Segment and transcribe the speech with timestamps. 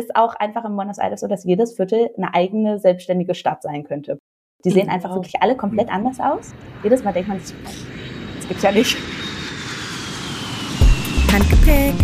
[0.00, 3.84] ist auch einfach in Buenos Aires so, dass jedes Viertel eine eigene selbstständige Stadt sein
[3.84, 4.18] könnte.
[4.64, 6.52] Die sehen einfach wirklich alle komplett anders aus.
[6.82, 7.54] Jedes Mal denkt man sich,
[8.36, 8.96] das gibt's ja nicht.
[11.32, 11.94] Handgepäck.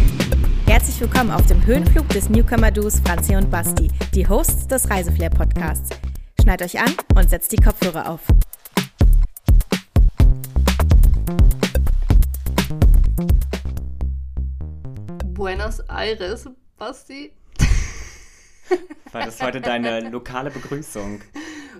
[0.67, 5.91] Herzlich willkommen auf dem Höhenflug des Newcomer-Duos Franzi und Basti, die Hosts des Reiseflair-Podcasts.
[6.43, 8.21] Schneid euch an und setzt die Kopfhörer auf.
[15.33, 17.33] Buenos Aires, Basti.
[19.13, 21.21] War das heute deine lokale Begrüßung?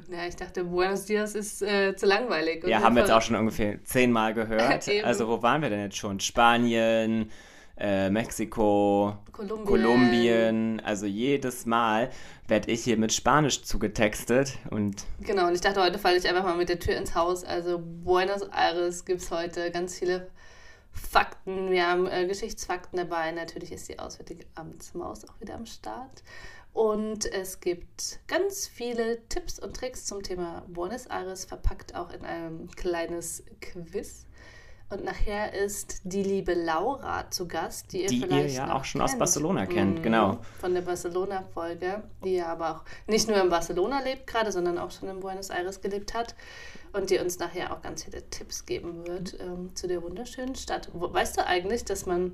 [0.09, 2.65] Ja, ich dachte, Buenos Dias ist äh, zu langweilig.
[2.67, 4.89] Ja, haben wir jetzt auch schon ungefähr zehnmal gehört.
[5.05, 6.21] also, wo waren wir denn jetzt schon?
[6.21, 7.31] Spanien,
[7.77, 9.67] äh, Mexiko, Kolumbien.
[9.67, 10.83] Kolumbien.
[10.85, 12.11] Also, jedes Mal
[12.47, 14.59] werde ich hier mit Spanisch zugetextet.
[14.71, 17.45] Und Genau, und ich dachte, heute falle ich einfach mal mit der Tür ins Haus.
[17.45, 20.29] Also, Buenos Aires gibt es heute ganz viele
[20.93, 21.71] Fakten.
[21.71, 23.33] Wir haben äh, Geschichtsfakten dabei.
[23.33, 26.23] Natürlich ist die Auswärtige Amtsmaus auch wieder am Start.
[26.77, 32.23] Und es gibt ganz viele Tipps und Tricks zum Thema Buenos Aires, verpackt auch in
[32.23, 34.27] ein kleines Quiz.
[34.91, 38.75] Und nachher ist die liebe Laura zu Gast, die ihr die ihr vielleicht ja noch
[38.81, 39.21] auch schon aus kennt.
[39.21, 40.39] Barcelona kennt, Mhm, genau.
[40.61, 44.91] Von der Barcelona-Folge, die ja aber auch nicht nur in Barcelona lebt gerade, sondern auch
[44.91, 46.35] schon in Buenos Aires gelebt hat
[46.93, 50.91] und die uns nachher auch ganz viele Tipps geben wird ähm, zu der wunderschönen Stadt.
[50.93, 52.33] Weißt du eigentlich, dass man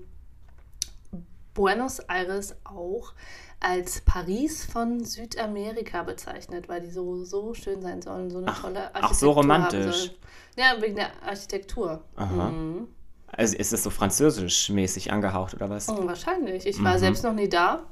[1.54, 3.12] Buenos Aires auch
[3.60, 8.60] als Paris von Südamerika bezeichnet, weil die so, so schön sein sollen, so eine Ach,
[8.62, 10.10] tolle ach, Architektur so romantisch.
[10.56, 12.02] Ja, wegen der Architektur.
[12.16, 12.50] Aha.
[12.50, 12.88] Mhm.
[13.28, 15.88] also ist es so französisch-mäßig angehaucht oder was?
[15.88, 16.66] Oh, wahrscheinlich.
[16.66, 16.98] Ich war Mhm.
[16.98, 17.84] selbst noch nie da.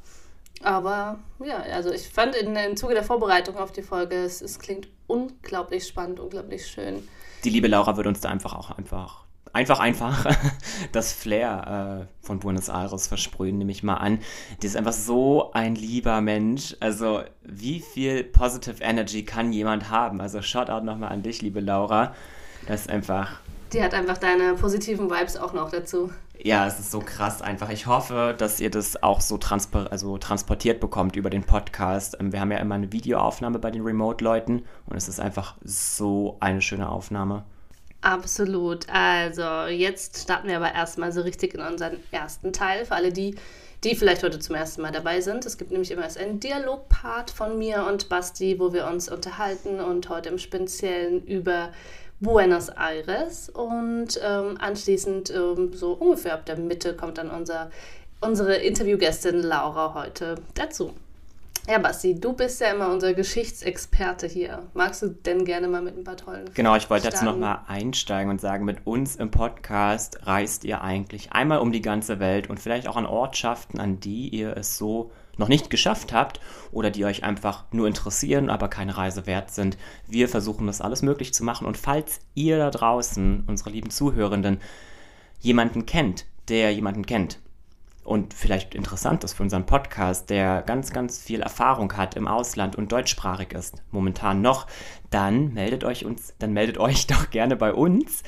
[0.63, 4.59] Aber ja, also ich fand in, im Zuge der Vorbereitung auf die Folge, es, es
[4.59, 7.09] klingt unglaublich spannend, unglaublich schön.
[7.45, 10.27] Die liebe Laura wird uns da einfach auch einfach, einfach, einfach
[10.93, 14.19] das Flair äh, von Buenos Aires versprühen, nehme ich mal an.
[14.63, 16.77] Die ist einfach so ein lieber Mensch.
[16.81, 20.21] Also, wie viel Positive Energy kann jemand haben?
[20.21, 22.15] Also, Shoutout nochmal an dich, liebe Laura.
[22.67, 23.41] Das ist einfach,
[23.73, 26.11] Die hat einfach deine positiven Vibes auch noch dazu.
[26.43, 27.69] ja, es ist so krass einfach.
[27.71, 32.17] Ich hoffe, dass ihr das auch so transpor also transportiert bekommt über den Podcast.
[32.21, 36.37] Ähm, Wir haben ja immer eine Videoaufnahme bei den Remote-Leuten und es ist einfach so
[36.41, 37.45] eine schöne Aufnahme.
[38.03, 38.87] Absolut.
[38.89, 42.87] Also, jetzt starten wir aber erstmal so richtig in unseren ersten Teil.
[42.87, 43.35] Für alle die,
[43.85, 45.45] die vielleicht heute zum ersten Mal dabei sind.
[45.45, 49.81] Es gibt nämlich immer erst einen Dialogpart von mir und Basti, wo wir uns unterhalten
[49.81, 51.73] und heute im Speziellen über
[52.21, 53.51] Buenos Aires.
[53.51, 57.71] Und ähm, anschließend, ähm, so ungefähr ab der Mitte, kommt dann unser,
[58.23, 60.95] unsere Interviewgästin Laura heute dazu.
[61.71, 64.65] Ja, Basti, du bist ja immer unser Geschichtsexperte hier.
[64.75, 68.29] Magst du denn gerne mal mit ein paar tollen Genau, ich wollte dazu nochmal einsteigen
[68.29, 72.59] und sagen, mit uns im Podcast reist ihr eigentlich einmal um die ganze Welt und
[72.59, 76.41] vielleicht auch an Ortschaften, an die ihr es so noch nicht geschafft habt
[76.73, 79.79] oder die euch einfach nur interessieren, aber keine Reise wert sind.
[80.09, 84.59] Wir versuchen das alles möglich zu machen und falls ihr da draußen, unsere lieben Zuhörenden,
[85.39, 87.39] jemanden kennt, der jemanden kennt,
[88.11, 92.75] und vielleicht interessant ist für unseren Podcast, der ganz, ganz viel Erfahrung hat im Ausland
[92.75, 94.67] und deutschsprachig ist, momentan noch,
[95.11, 98.25] dann meldet euch uns, dann meldet euch doch gerne bei uns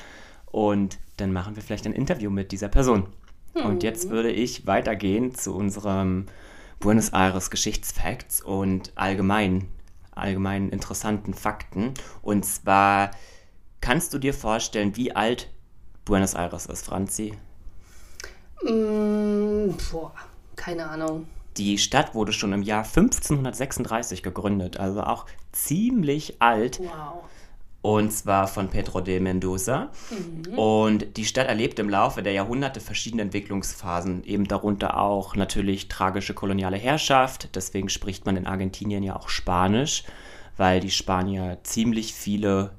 [0.52, 3.08] und dann machen wir vielleicht ein Interview mit dieser Person.
[3.54, 6.26] Und jetzt würde ich weitergehen zu unserem
[6.78, 9.66] Buenos Aires Geschichtsfacts und allgemein,
[10.12, 11.94] allgemein interessanten Fakten.
[12.22, 13.10] Und zwar
[13.80, 15.50] kannst du dir vorstellen, wie alt
[16.04, 17.34] Buenos Aires ist, Franzi?
[18.64, 20.12] Mm, boah,
[20.56, 21.26] keine Ahnung.
[21.56, 26.80] Die Stadt wurde schon im Jahr 1536 gegründet, also auch ziemlich alt.
[26.80, 27.24] Wow.
[27.82, 29.90] Und zwar von Pedro de Mendoza.
[30.56, 36.32] Und die Stadt erlebt im Laufe der Jahrhunderte verschiedene Entwicklungsphasen, eben darunter auch natürlich tragische
[36.32, 37.56] koloniale Herrschaft.
[37.56, 40.04] Deswegen spricht man in Argentinien ja auch Spanisch,
[40.56, 42.70] weil die Spanier ziemlich viele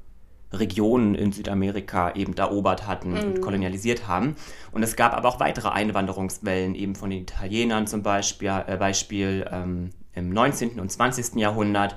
[0.54, 4.36] Regionen in Südamerika eben erobert hatten und kolonialisiert haben.
[4.72, 9.46] Und es gab aber auch weitere Einwanderungswellen, eben von den Italienern zum Beispiel, äh, Beispiel
[9.52, 10.80] ähm, im 19.
[10.80, 11.36] und 20.
[11.36, 11.96] Jahrhundert.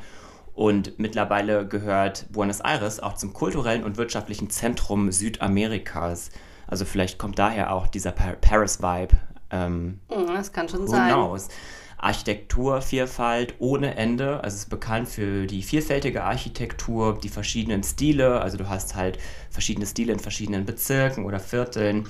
[0.54, 6.30] Und mittlerweile gehört Buenos Aires auch zum kulturellen und wirtschaftlichen Zentrum Südamerikas.
[6.66, 9.14] Also vielleicht kommt daher auch dieser Par Paris-Vibe.
[9.50, 11.12] Ähm, Mm, Das kann schon Who sein.
[11.12, 11.48] knows?
[11.98, 14.42] Architekturvielfalt ohne Ende.
[14.42, 18.40] Also es ist bekannt für die vielfältige Architektur, die verschiedenen Stile.
[18.40, 19.18] Also du hast halt
[19.50, 22.08] verschiedene Stile in verschiedenen Bezirken oder Vierteln.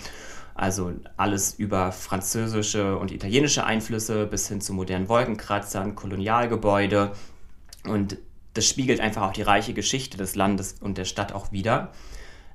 [0.54, 7.12] Also alles über französische und italienische Einflüsse bis hin zu modernen Wolkenkratzern, Kolonialgebäude.
[7.84, 8.16] Und
[8.54, 11.92] das spiegelt einfach auch die reiche Geschichte des Landes und der Stadt auch wieder.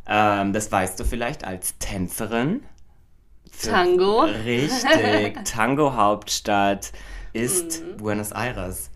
[0.07, 2.63] Ähm, das weißt du vielleicht als Tänzerin.
[3.63, 4.21] Tango.
[4.21, 6.91] Richtig, Tango-Hauptstadt.
[7.33, 7.97] Ist mhm.
[7.97, 8.89] Buenos Aires.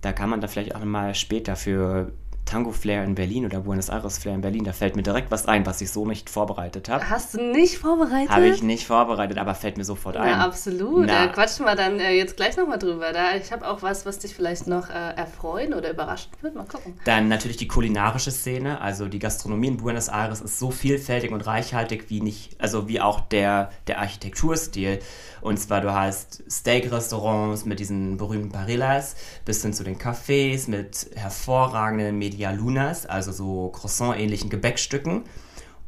[0.00, 2.12] Da kann man da vielleicht auch mal später für
[2.44, 4.64] Tango Flair in Berlin oder Buenos Aires Flair in Berlin.
[4.64, 7.08] Da fällt mir direkt was ein, was ich so nicht vorbereitet habe.
[7.08, 8.30] Hast du nicht vorbereitet?
[8.30, 10.28] Habe ich nicht vorbereitet, aber fällt mir sofort ein.
[10.28, 11.06] Ja, absolut.
[11.06, 11.26] Na.
[11.26, 13.12] Da quatschen wir dann äh, jetzt gleich nochmal drüber.
[13.12, 16.54] Da, ich habe auch was, was dich vielleicht noch äh, erfreuen oder überraschen wird.
[16.54, 16.98] Mal gucken.
[17.04, 18.80] Dann natürlich die kulinarische Szene.
[18.80, 23.00] Also die Gastronomie in Buenos Aires ist so vielfältig und reichhaltig wie nicht, also wie
[23.00, 25.00] auch der, der Architekturstil.
[25.40, 29.14] Und zwar, du hast Steak-Restaurants mit diesen berühmten Parillas,
[29.44, 35.22] bis hin zu den Cafés mit hervorragenden Medialunas, also so Croissant-ähnlichen Gebäckstücken.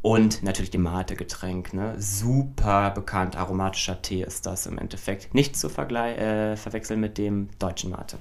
[0.03, 1.75] Und natürlich dem Mate-Getränk.
[1.75, 1.95] Ne?
[1.99, 3.37] Super bekannt.
[3.37, 5.35] Aromatischer Tee ist das im Endeffekt.
[5.35, 8.19] Nicht zu äh, verwechseln mit dem deutschen Mate.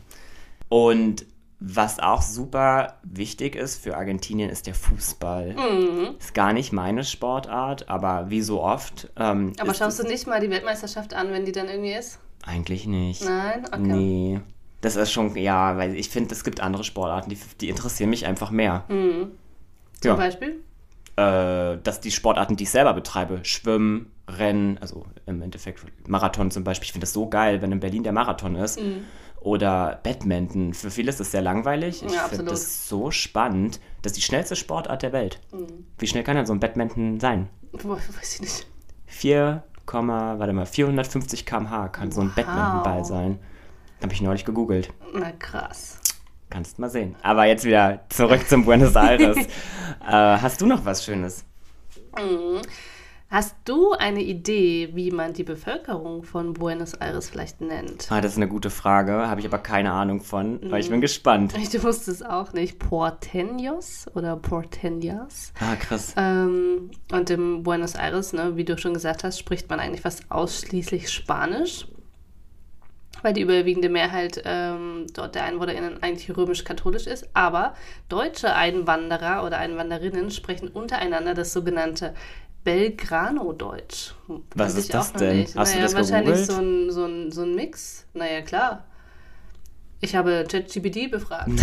[0.67, 1.25] Und
[1.59, 5.53] was auch super wichtig ist für Argentinien, ist der Fußball.
[5.53, 6.15] Mhm.
[6.19, 9.11] Ist gar nicht meine Sportart, aber wie so oft.
[9.15, 12.19] Ähm, aber schaust du nicht mal die Weltmeisterschaft an, wenn die dann irgendwie ist?
[12.43, 13.23] Eigentlich nicht.
[13.23, 13.65] Nein?
[13.67, 13.79] Okay.
[13.79, 14.41] Nee.
[14.85, 18.27] Das ist schon, ja, weil ich finde, es gibt andere Sportarten, die, die interessieren mich
[18.27, 18.83] einfach mehr.
[18.87, 19.31] Mhm.
[19.99, 20.15] Zum ja.
[20.15, 20.61] Beispiel?
[21.15, 26.63] Äh, dass die Sportarten, die ich selber betreibe, Schwimmen, Rennen, also im Endeffekt Marathon zum
[26.63, 28.79] Beispiel, ich finde das so geil, wenn in Berlin der Marathon ist.
[28.79, 29.05] Mhm
[29.41, 30.73] oder Badminton.
[30.73, 32.01] Für viele ist das sehr langweilig.
[32.03, 33.79] Ich ja, finde das so spannend.
[34.01, 35.39] Das ist die schnellste Sportart der Welt.
[35.51, 35.85] Mhm.
[35.99, 37.47] Wie schnell kann denn so ein Badminton sein?
[37.71, 38.67] Boah, weiß ich nicht.
[39.05, 42.35] 4, warte mal, 450 km/h kann so ein wow.
[42.35, 43.39] Badmintonball sein.
[44.01, 44.91] Habe ich neulich gegoogelt.
[45.13, 45.99] Na krass.
[46.49, 47.15] Kannst mal sehen.
[47.21, 49.37] Aber jetzt wieder zurück zum Buenos Aires.
[50.07, 51.43] äh, hast du noch was Schönes?
[52.17, 52.61] Mhm.
[53.27, 58.09] Hast du eine Idee, wie man die Bevölkerung von Buenos Aires vielleicht nennt?
[58.09, 60.99] Ah, das ist eine gute Frage, habe ich aber keine Ahnung von, weil ich bin
[60.99, 61.01] mhm.
[61.01, 61.53] gespannt.
[61.75, 62.79] Ich wusste es auch nicht.
[62.79, 65.51] Porteños oder Porteñas.
[65.59, 66.13] Ah, krass.
[66.15, 70.31] Ähm, und im Buenos Aires, ne, wie du schon gesagt hast, spricht man eigentlich fast
[70.31, 71.87] ausschließlich Spanisch
[73.25, 77.27] weil die überwiegende Mehrheit ähm, dort der EinwohnerInnen eigentlich römisch-katholisch ist.
[77.33, 77.73] Aber
[78.07, 82.13] deutsche Einwanderer oder Einwanderinnen sprechen untereinander das sogenannte
[82.63, 84.13] Belgrano-Deutsch.
[84.53, 85.39] Was ist das denn?
[85.39, 85.55] Nicht.
[85.55, 88.05] Hast naja, du das wahrscheinlich so ein, so, ein, so ein Mix.
[88.13, 88.85] Naja, klar.
[90.01, 91.49] Ich habe ChatGPT befragt.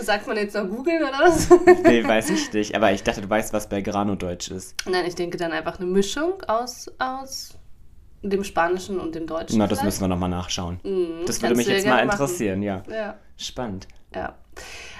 [0.00, 1.50] Sagt man jetzt noch googeln oder was?
[1.84, 2.74] nee, weiß ich nicht.
[2.74, 4.74] Aber ich dachte, du weißt, was Belgrano-Deutsch ist.
[4.86, 7.57] Nein, ich denke dann einfach eine Mischung aus, aus
[8.22, 9.58] dem Spanischen und dem Deutschen.
[9.58, 10.80] Na, das müssen wir nochmal nachschauen.
[10.82, 12.82] Mhm, das würde mich jetzt mal interessieren, ja.
[12.90, 13.16] ja.
[13.36, 13.86] Spannend.
[14.14, 14.34] Ja.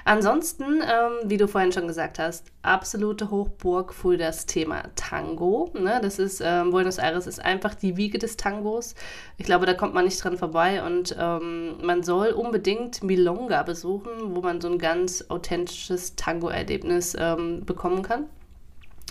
[0.04, 5.70] Ansonsten, ähm, wie du vorhin schon gesagt hast, absolute Hochburg für das Thema Tango.
[5.74, 5.98] Ne?
[6.00, 8.94] Das ist, ähm, Buenos Aires ist einfach die Wiege des Tangos.
[9.36, 14.34] Ich glaube, da kommt man nicht dran vorbei und ähm, man soll unbedingt Milonga besuchen,
[14.34, 18.26] wo man so ein ganz authentisches Tango-Erlebnis ähm, bekommen kann.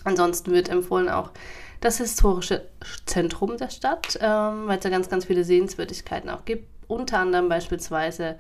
[0.04, 1.32] Ansonsten wird empfohlen auch
[1.80, 2.68] das historische
[3.06, 6.68] Zentrum der Stadt, ähm, weil es da ganz, ganz viele Sehenswürdigkeiten auch gibt.
[6.88, 8.38] Unter anderem beispielsweise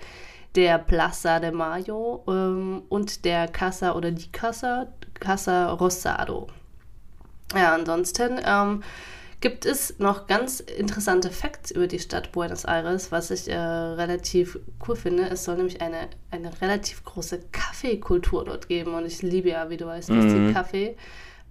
[0.56, 6.48] der Plaza de Mayo ähm, und der Casa oder die Casa, Casa Rosado.
[7.54, 8.84] Ja, ansonsten ähm,
[9.40, 14.60] gibt es noch ganz interessante Facts über die Stadt Buenos Aires, was ich äh, relativ
[14.88, 15.30] cool finde.
[15.30, 19.78] Es soll nämlich eine, eine relativ große Kaffeekultur dort geben und ich liebe ja, wie
[19.78, 20.54] du weißt, mhm.
[20.54, 20.98] Kaffee.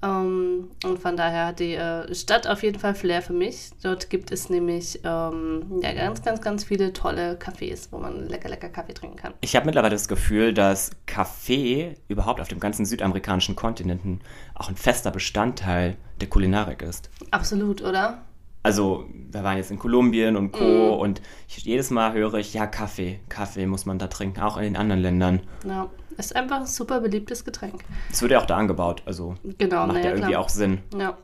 [0.06, 3.70] Ähm, und von daher hat die äh, Stadt auf jeden Fall Flair für mich.
[3.82, 8.48] Dort gibt es nämlich ähm, ja, ganz, ganz, ganz viele tolle Cafés, wo man lecker,
[8.48, 9.34] lecker Kaffee trinken kann.
[9.40, 14.20] Ich habe mittlerweile das Gefühl, dass Kaffee überhaupt auf dem ganzen südamerikanischen Kontinenten
[14.54, 17.10] auch ein fester Bestandteil der Kulinarik ist.
[17.30, 18.22] Absolut, oder?
[18.66, 20.96] Also, wir waren jetzt in Kolumbien und Co.
[20.96, 21.00] Mm.
[21.00, 23.20] und ich, jedes Mal höre ich, ja, Kaffee.
[23.28, 25.40] Kaffee muss man da trinken, auch in den anderen Ländern.
[25.64, 25.88] Ja.
[26.18, 27.84] Ist einfach ein super beliebtes Getränk.
[28.10, 30.42] Es wird ja auch da angebaut, also genau, macht ja, ja irgendwie klar.
[30.42, 30.80] auch Sinn.
[30.98, 31.16] Ja.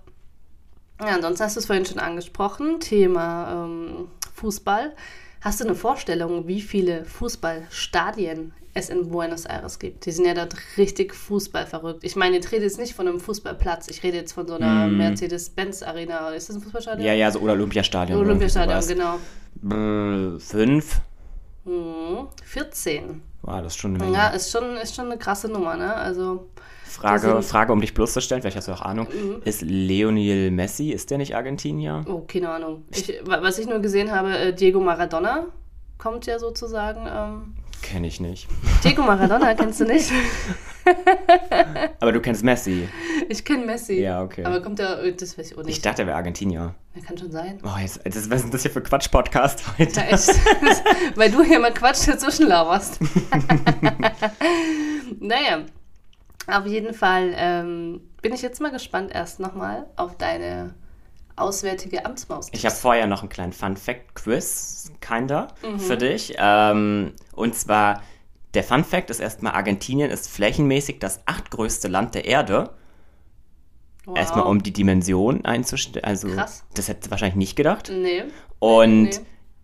[1.00, 4.92] Ja, ansonsten hast du es vorhin schon angesprochen, Thema ähm, Fußball.
[5.40, 10.06] Hast du eine Vorstellung, wie viele Fußballstadien es in Buenos Aires gibt?
[10.06, 12.04] Die sind ja dort richtig Fußball verrückt.
[12.04, 14.86] Ich meine, ich rede jetzt nicht von einem Fußballplatz, ich rede jetzt von so einer
[14.88, 14.96] mm.
[14.96, 16.30] Mercedes-Benz-Arena.
[16.30, 17.06] Ist das ein Fußballstadion?
[17.06, 18.18] Ja, ja, so, oder Olympiastadion.
[18.18, 19.18] Olympiastadion, genau.
[19.56, 21.00] Brr, fünf?
[21.64, 23.22] Hm, 14.
[23.42, 24.16] Wow, das ist schon eine Menge.
[24.16, 25.94] Ja, ist schon, ist schon eine krasse Nummer, ne?
[25.94, 26.48] Also.
[26.84, 29.08] Frage, Frage, um dich bloßzustellen, vielleicht hast du auch Ahnung.
[29.08, 29.42] Mhm.
[29.44, 32.04] Ist Lionel Messi, ist der nicht Argentinier?
[32.06, 32.84] Oh, keine Ahnung.
[32.90, 35.46] Ich, was ich nur gesehen habe, äh, Diego Maradona
[35.96, 37.06] kommt ja sozusagen.
[37.10, 38.48] Ähm, Kenne ich nicht.
[38.84, 40.10] Diego Maradona kennst du nicht?
[42.00, 42.88] Aber du kennst Messi.
[43.28, 44.00] Ich kenne Messi.
[44.00, 44.44] Ja, okay.
[44.44, 45.76] Aber kommt er, das weiß ich auch nicht.
[45.76, 46.74] Ich dachte, er wäre Argentinier.
[46.94, 47.58] Ja, kann schon sein.
[47.64, 50.00] Oh, jetzt, das, was ist das hier für Quatsch-Podcast heute?
[50.00, 50.28] Ja, echt.
[51.16, 52.98] Weil du hier mal Quatsch dazwischen lauerst.
[55.20, 55.64] naja,
[56.46, 60.74] auf jeden Fall ähm, bin ich jetzt mal gespannt erst nochmal auf deine
[61.36, 62.48] auswärtige Amtsmaus.
[62.52, 65.78] Ich habe vorher noch einen kleinen Fun-Fact-Quiz, kinder, mhm.
[65.78, 66.34] für dich.
[66.38, 68.02] Ähm, und zwar,
[68.54, 72.70] der Fun-Fact ist erstmal, Argentinien ist flächenmäßig das achtgrößte Land der Erde.
[74.04, 74.18] Wow.
[74.18, 76.04] Erstmal um die Dimension einzustellen.
[76.04, 76.64] Also, Krass.
[76.74, 77.90] das hättest du wahrscheinlich nicht gedacht.
[77.94, 78.24] Nee.
[78.58, 79.20] Und nee.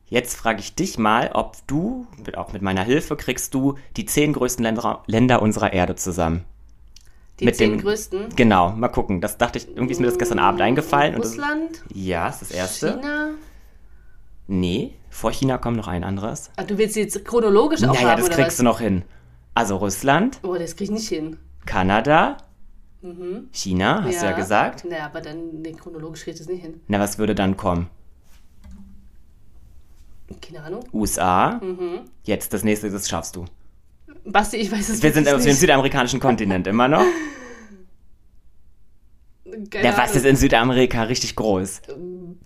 [0.07, 2.07] jetzt frage ich dich mal, ob du,
[2.37, 6.45] auch mit meiner Hilfe, kriegst du die zehn größten Länder, Länder unserer Erde zusammen.
[7.41, 8.35] Die mit zehn dem, größten?
[8.35, 9.21] Genau, mal gucken.
[9.21, 11.15] Das dachte ich, irgendwie ist mir das gestern Abend eingefallen.
[11.15, 11.83] Russland?
[11.89, 12.93] Das, ja, ist das erste.
[12.95, 13.31] China?
[14.49, 16.51] Nee, vor China kommt noch ein anderes.
[16.57, 18.57] Ah, du willst jetzt chronologisch auch naja, haben, das kriegst was?
[18.57, 19.03] du noch hin.
[19.55, 20.41] Also Russland.
[20.43, 21.37] Oh, das krieg ich nicht hin.
[21.67, 22.39] Kanada.
[23.03, 23.49] Mhm.
[23.53, 24.21] China, hast ja.
[24.21, 24.85] du ja gesagt.
[24.85, 26.81] Naja, aber dann nee, chronologisch kriegt es nicht hin.
[26.89, 27.89] Na, was würde dann kommen?
[30.41, 30.85] Keine Ahnung.
[30.93, 31.61] USA.
[31.63, 32.01] Mhm.
[32.25, 33.45] Jetzt das nächste, das schaffst du.
[34.25, 37.05] Basti, ich weiß es Wir sind auf dem südamerikanischen Kontinent immer noch.
[39.71, 41.83] Keine ja, was ist in Südamerika richtig groß?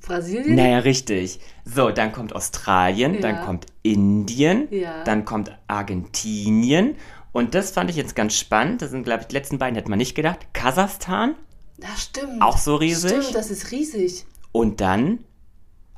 [0.01, 0.55] Brasilien?
[0.55, 1.41] Naja, richtig.
[1.65, 3.21] So, dann kommt Australien, ja.
[3.21, 5.05] dann kommt Indien, ja.
[5.05, 6.97] dann kommt Argentinien.
[7.33, 8.83] Und das fand ich jetzt ganz spannend.
[8.83, 10.53] Das sind, glaube ich, die letzten beiden hätte man nicht gedacht.
[10.53, 11.35] Kasachstan.
[11.83, 12.43] Ja, stimmt.
[12.43, 13.11] Auch so riesig.
[13.11, 14.27] Stimmt, das ist riesig.
[14.53, 15.21] Und dann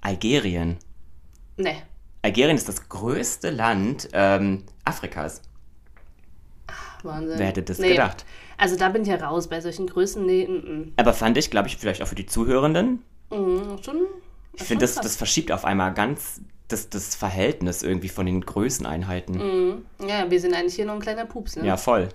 [0.01, 0.79] Algerien.
[1.57, 1.77] Nee.
[2.23, 5.43] Algerien ist das größte Land ähm, Afrikas.
[7.05, 7.39] Wahnsinn.
[7.39, 7.91] Wer hätte das nee.
[7.91, 8.25] gedacht?
[8.57, 10.25] Also da bin ich ja raus bei solchen Größen.
[10.25, 10.93] Nee, n -n.
[10.97, 13.03] Aber fand ich, glaube ich, vielleicht auch für die Zuhörenden.
[13.31, 13.97] Mhm, schon,
[14.57, 19.37] ich finde, das, das verschiebt auf einmal ganz das, das Verhältnis irgendwie von den Größeneinheiten.
[19.37, 19.85] Mhm.
[20.09, 21.67] Ja, wir sind eigentlich hier noch ein kleiner Pups, ne?
[21.67, 22.09] Ja, voll.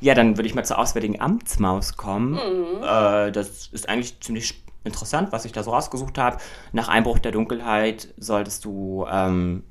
[0.00, 2.32] Ja, dann würde ich mal zur Auswärtigen Amtsmaus kommen.
[2.32, 2.82] Mhm.
[2.82, 6.38] Äh, das ist eigentlich ziemlich interessant, was ich da so rausgesucht habe.
[6.72, 9.62] Nach Einbruch der Dunkelheit solltest du ähm,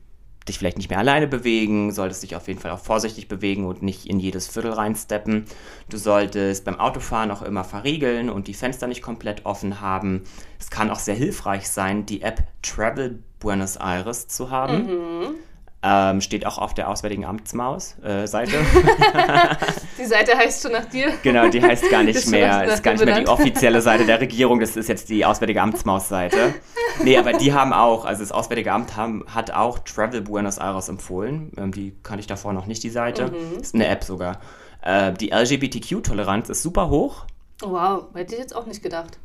[0.48, 3.84] dich vielleicht nicht mehr alleine bewegen, solltest dich auf jeden Fall auch vorsichtig bewegen und
[3.84, 5.46] nicht in jedes Viertel reinsteppen.
[5.90, 10.24] Du solltest beim Autofahren auch immer verriegeln und die Fenster nicht komplett offen haben.
[10.60, 14.86] Es kann auch sehr hilfreich sein, die App Travel Buenos Aires zu haben.
[14.86, 15.36] Mhm.
[15.84, 18.56] Ähm, steht auch auf der Auswärtigen Amtsmaus-Seite.
[18.56, 19.56] Äh,
[19.98, 21.12] die Seite heißt schon nach dir?
[21.24, 22.66] Genau, die heißt gar nicht mehr.
[22.66, 24.60] Ist gar nicht mehr die offizielle Seite der Regierung.
[24.60, 26.54] Das ist jetzt die Auswärtige Amtsmaus-Seite.
[27.04, 30.88] Nee, aber die haben auch, also das Auswärtige Amt haben, hat auch Travel Buenos Aires
[30.88, 31.52] empfohlen.
[31.58, 33.32] Ähm, die kannte ich davor noch nicht, die Seite.
[33.32, 33.60] Mhm.
[33.60, 34.40] Ist eine App sogar.
[34.84, 37.26] Äh, die LGBTQ-Toleranz ist super hoch.
[37.62, 39.18] Wow, hätte ich jetzt auch nicht gedacht.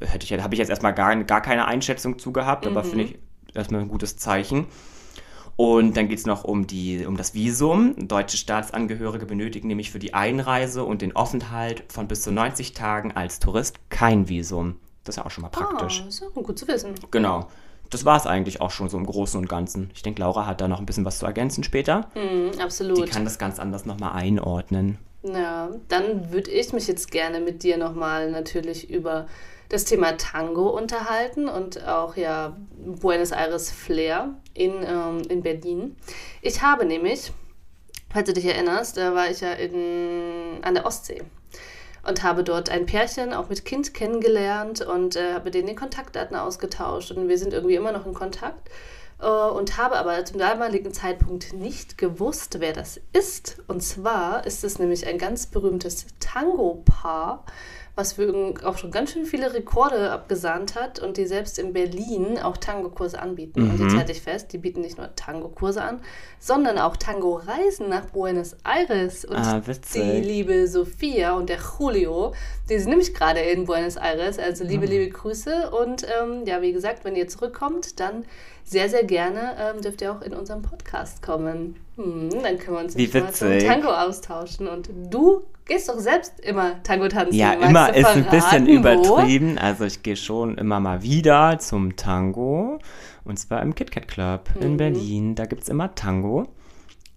[0.00, 2.70] Hätte ich, habe ich jetzt erstmal gar, gar keine Einschätzung zu gehabt, mhm.
[2.70, 3.18] aber finde ich
[3.54, 4.66] erstmal ein gutes Zeichen.
[5.58, 8.06] Und dann geht es noch um, die, um das Visum.
[8.06, 13.10] Deutsche Staatsangehörige benötigen nämlich für die Einreise und den Aufenthalt von bis zu 90 Tagen
[13.10, 14.76] als Tourist kein Visum.
[15.02, 16.02] Das ist ja auch schon mal praktisch.
[16.04, 16.94] Ah, ist ja gut zu wissen.
[17.10, 17.48] Genau.
[17.90, 19.90] Das war es eigentlich auch schon so im Großen und Ganzen.
[19.96, 22.08] Ich denke, Laura hat da noch ein bisschen was zu ergänzen später.
[22.14, 22.98] Mm, absolut.
[22.98, 24.98] Die kann das ganz anders nochmal einordnen.
[25.24, 29.26] Ja, dann würde ich mich jetzt gerne mit dir nochmal natürlich über
[29.68, 32.56] das Thema Tango unterhalten und auch ja
[33.00, 35.96] Buenos Aires Flair in, ähm, in Berlin.
[36.40, 37.32] Ich habe nämlich,
[38.10, 41.22] falls du dich erinnerst, da war ich ja in, an der Ostsee
[42.06, 46.36] und habe dort ein Pärchen auch mit Kind kennengelernt und äh, habe denen die Kontaktdaten
[46.36, 48.70] ausgetauscht und wir sind irgendwie immer noch in Kontakt
[49.20, 53.58] äh, und habe aber zum damaligen Zeitpunkt nicht gewusst, wer das ist.
[53.66, 57.44] Und zwar ist es nämlich ein ganz berühmtes Tango-Paar,
[57.98, 62.38] was für auch schon ganz schön viele Rekorde abgesahnt hat und die selbst in Berlin
[62.38, 63.64] auch Tango-Kurse anbieten.
[63.64, 63.70] Mhm.
[63.70, 66.00] Und jetzt halte ich fest, die bieten nicht nur Tango-Kurse an,
[66.38, 69.24] sondern auch Tango-Reisen nach Buenos Aires.
[69.24, 69.60] Und ah,
[69.94, 72.34] die liebe Sophia und der Julio,
[72.70, 74.38] die sind nämlich gerade in Buenos Aires.
[74.38, 74.92] Also liebe, mhm.
[74.92, 75.72] liebe Grüße.
[75.72, 78.24] Und ähm, ja, wie gesagt, wenn ihr zurückkommt, dann
[78.62, 81.74] sehr, sehr gerne ähm, dürft ihr auch in unserem Podcast kommen.
[81.96, 84.68] Hm, dann können wir uns mal zum Tango austauschen.
[84.68, 87.34] Und du gehst doch selbst immer Tango tanzen.
[87.34, 88.70] Ja, immer ist ein bisschen wo?
[88.70, 89.58] übertrieben.
[89.58, 92.80] Also ich gehe schon immer mal wieder zum Tango.
[93.24, 94.62] Und zwar im KitKat Club mhm.
[94.62, 95.34] in Berlin.
[95.36, 96.48] Da gibt es immer Tango.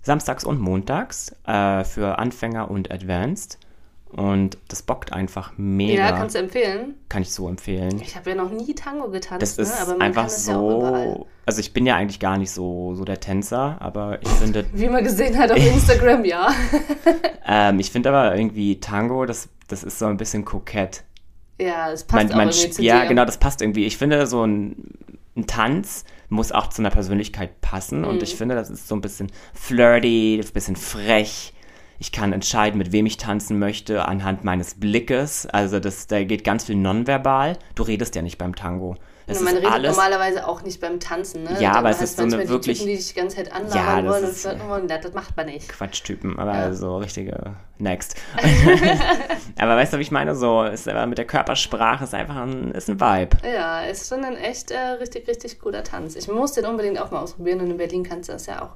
[0.04, 3.58] Samstags und montags äh, für Anfänger und Advanced.
[4.12, 5.94] Und das bockt einfach mega.
[5.94, 6.96] Ja, kannst du empfehlen?
[7.08, 8.02] Kann ich so empfehlen.
[8.02, 9.82] Ich habe ja noch nie Tango getanzt, das ist ne?
[9.82, 10.52] aber man einfach kann das so.
[10.52, 11.26] Ja auch überall.
[11.46, 14.66] Also ich bin ja eigentlich gar nicht so, so der Tänzer, aber ich finde.
[14.74, 16.50] Wie man gesehen hat auf Instagram, ja.
[17.48, 21.04] ähm, ich finde aber irgendwie Tango, das, das ist so ein bisschen kokett.
[21.60, 23.86] Ja, es passt man, man, irgendwie Ja, genau, das passt irgendwie.
[23.86, 24.76] Ich finde, so ein,
[25.38, 28.00] ein Tanz muss auch zu einer Persönlichkeit passen.
[28.00, 28.08] Mhm.
[28.08, 31.54] Und ich finde, das ist so ein bisschen flirty, ein bisschen frech.
[32.02, 35.46] Ich kann entscheiden, mit wem ich tanzen möchte, anhand meines Blickes.
[35.46, 37.60] Also das, da geht ganz viel nonverbal.
[37.76, 38.96] Du redest ja nicht beim Tango.
[39.28, 41.56] Es man redet alles, normalerweise auch nicht beim Tanzen, ne?
[41.60, 43.54] Ja, aber es ist so eine die wirklich- Typen, die dich die ganze Zeit Ja,
[43.54, 44.24] anlabern das wollen.
[44.32, 45.70] ist- und das, das, das macht man nicht.
[45.70, 46.74] Quatschtypen, aber Ja.
[46.74, 48.16] so richtige Next.
[49.60, 50.36] aber weißt du, wie ich meine?
[50.36, 53.38] So, ist aber mit der Körpersprache ist einfach ein, ist ein Vibe.
[53.48, 56.16] Ja, ist schon ein echt äh, richtig, richtig guter Tanz.
[56.16, 58.72] Ich muss den unbedingt auch mal ausprobieren und in Berlin kannst du das ja auch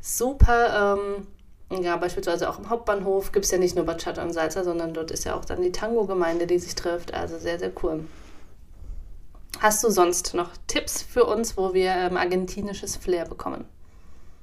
[0.00, 0.96] super.
[0.96, 1.26] Ähm,
[1.70, 5.10] ja, beispielsweise auch im Hauptbahnhof gibt es ja nicht nur Bachata und Salsa, sondern dort
[5.10, 7.12] ist ja auch dann die Tango-Gemeinde, die sich trifft.
[7.12, 8.04] Also sehr, sehr cool.
[9.60, 13.64] Hast du sonst noch Tipps für uns, wo wir ähm, argentinisches Flair bekommen?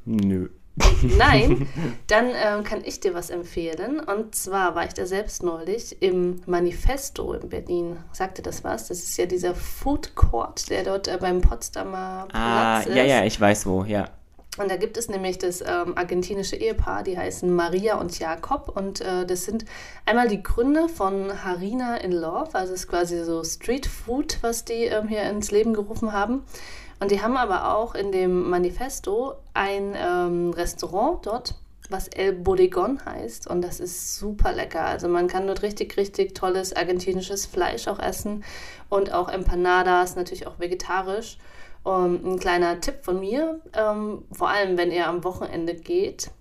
[0.05, 0.49] Nö.
[1.17, 1.67] Nein,
[2.07, 4.01] dann ähm, kann ich dir was empfehlen.
[4.01, 7.97] Und zwar war ich da selbst neulich im Manifesto in Berlin.
[8.11, 8.89] Sagte das was?
[8.89, 12.95] Das ist ja dieser Food Court, der dort äh, beim Potsdamer Ah, Platz ist.
[12.95, 14.09] ja, ja, ich weiß wo, ja.
[14.57, 18.71] Und da gibt es nämlich das ähm, argentinische Ehepaar, die heißen Maria und Jakob.
[18.75, 19.65] Und äh, das sind
[20.05, 24.63] einmal die Gründer von Harina in Love, also es ist quasi so Street Food, was
[24.63, 26.43] die ähm, hier ins Leben gerufen haben.
[26.99, 31.55] Und die haben aber auch in dem Manifesto ein ähm, Restaurant dort,
[31.89, 33.47] was El Bodegon heißt.
[33.47, 34.85] Und das ist super lecker.
[34.85, 38.45] Also man kann dort richtig, richtig tolles argentinisches Fleisch auch essen
[38.87, 41.37] und auch Empanadas, natürlich auch vegetarisch.
[41.85, 46.31] Um, ein kleiner Tipp von mir, ähm, vor allem wenn ihr am Wochenende geht,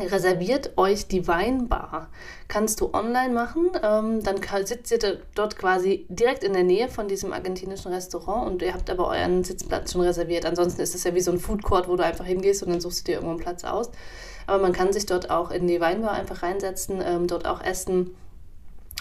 [0.00, 2.08] reserviert euch die Weinbar.
[2.48, 7.06] Kannst du online machen, ähm, dann sitzt ihr dort quasi direkt in der Nähe von
[7.06, 10.46] diesem argentinischen Restaurant und ihr habt aber euren Sitzplatz schon reserviert.
[10.46, 12.80] Ansonsten ist es ja wie so ein Food Court, wo du einfach hingehst und dann
[12.80, 13.90] suchst du dir irgendwo einen Platz aus.
[14.46, 18.16] Aber man kann sich dort auch in die Weinbar einfach reinsetzen, ähm, dort auch essen.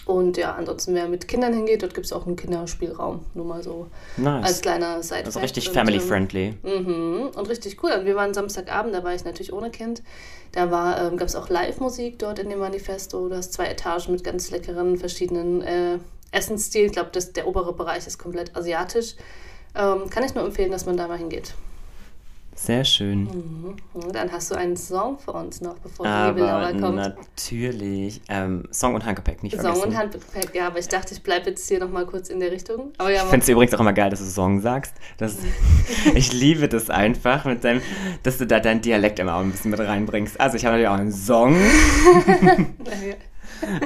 [0.05, 3.21] Und ja, ansonsten, wer mit Kindern hingeht, dort gibt es auch einen Kinderspielraum.
[3.33, 4.61] Nur mal so als Nice.
[4.61, 6.53] kleiner Side Also richtig family-friendly.
[6.61, 7.31] Mhm.
[7.35, 7.91] Und richtig cool.
[7.91, 10.03] Und wir waren Samstagabend, da war ich natürlich ohne Kind.
[10.51, 13.27] Da war, ähm, gab es auch Live-Musik dort in dem Manifesto.
[13.27, 15.97] Du hast zwei Etagen mit ganz leckeren verschiedenen äh,
[16.31, 16.87] Essensstilen.
[16.87, 19.15] Ich glaube, der obere Bereich ist komplett asiatisch.
[19.75, 21.55] Ähm, kann ich nur empfehlen, dass man da mal hingeht.
[22.57, 23.23] Sehr schön.
[23.23, 23.75] Mhm.
[23.93, 26.95] Und dann hast du einen Song für uns noch, bevor die liebe Laura kommt.
[26.95, 28.21] natürlich.
[28.29, 29.87] Ähm, Song und Handgepäck, nicht Song vergessen.
[29.89, 32.93] und Handgepäck, ja, aber ich dachte, ich bleibe jetzt hier nochmal kurz in der Richtung.
[32.97, 34.93] Aber ja, Ich finde es übrigens auch immer geil, dass du Song sagst.
[35.17, 35.35] Das,
[36.15, 37.81] ich liebe das einfach, mit deinem,
[38.23, 40.39] dass du da deinen Dialekt immer auch ein bisschen mit reinbringst.
[40.39, 41.55] Also ich habe natürlich auch einen Song.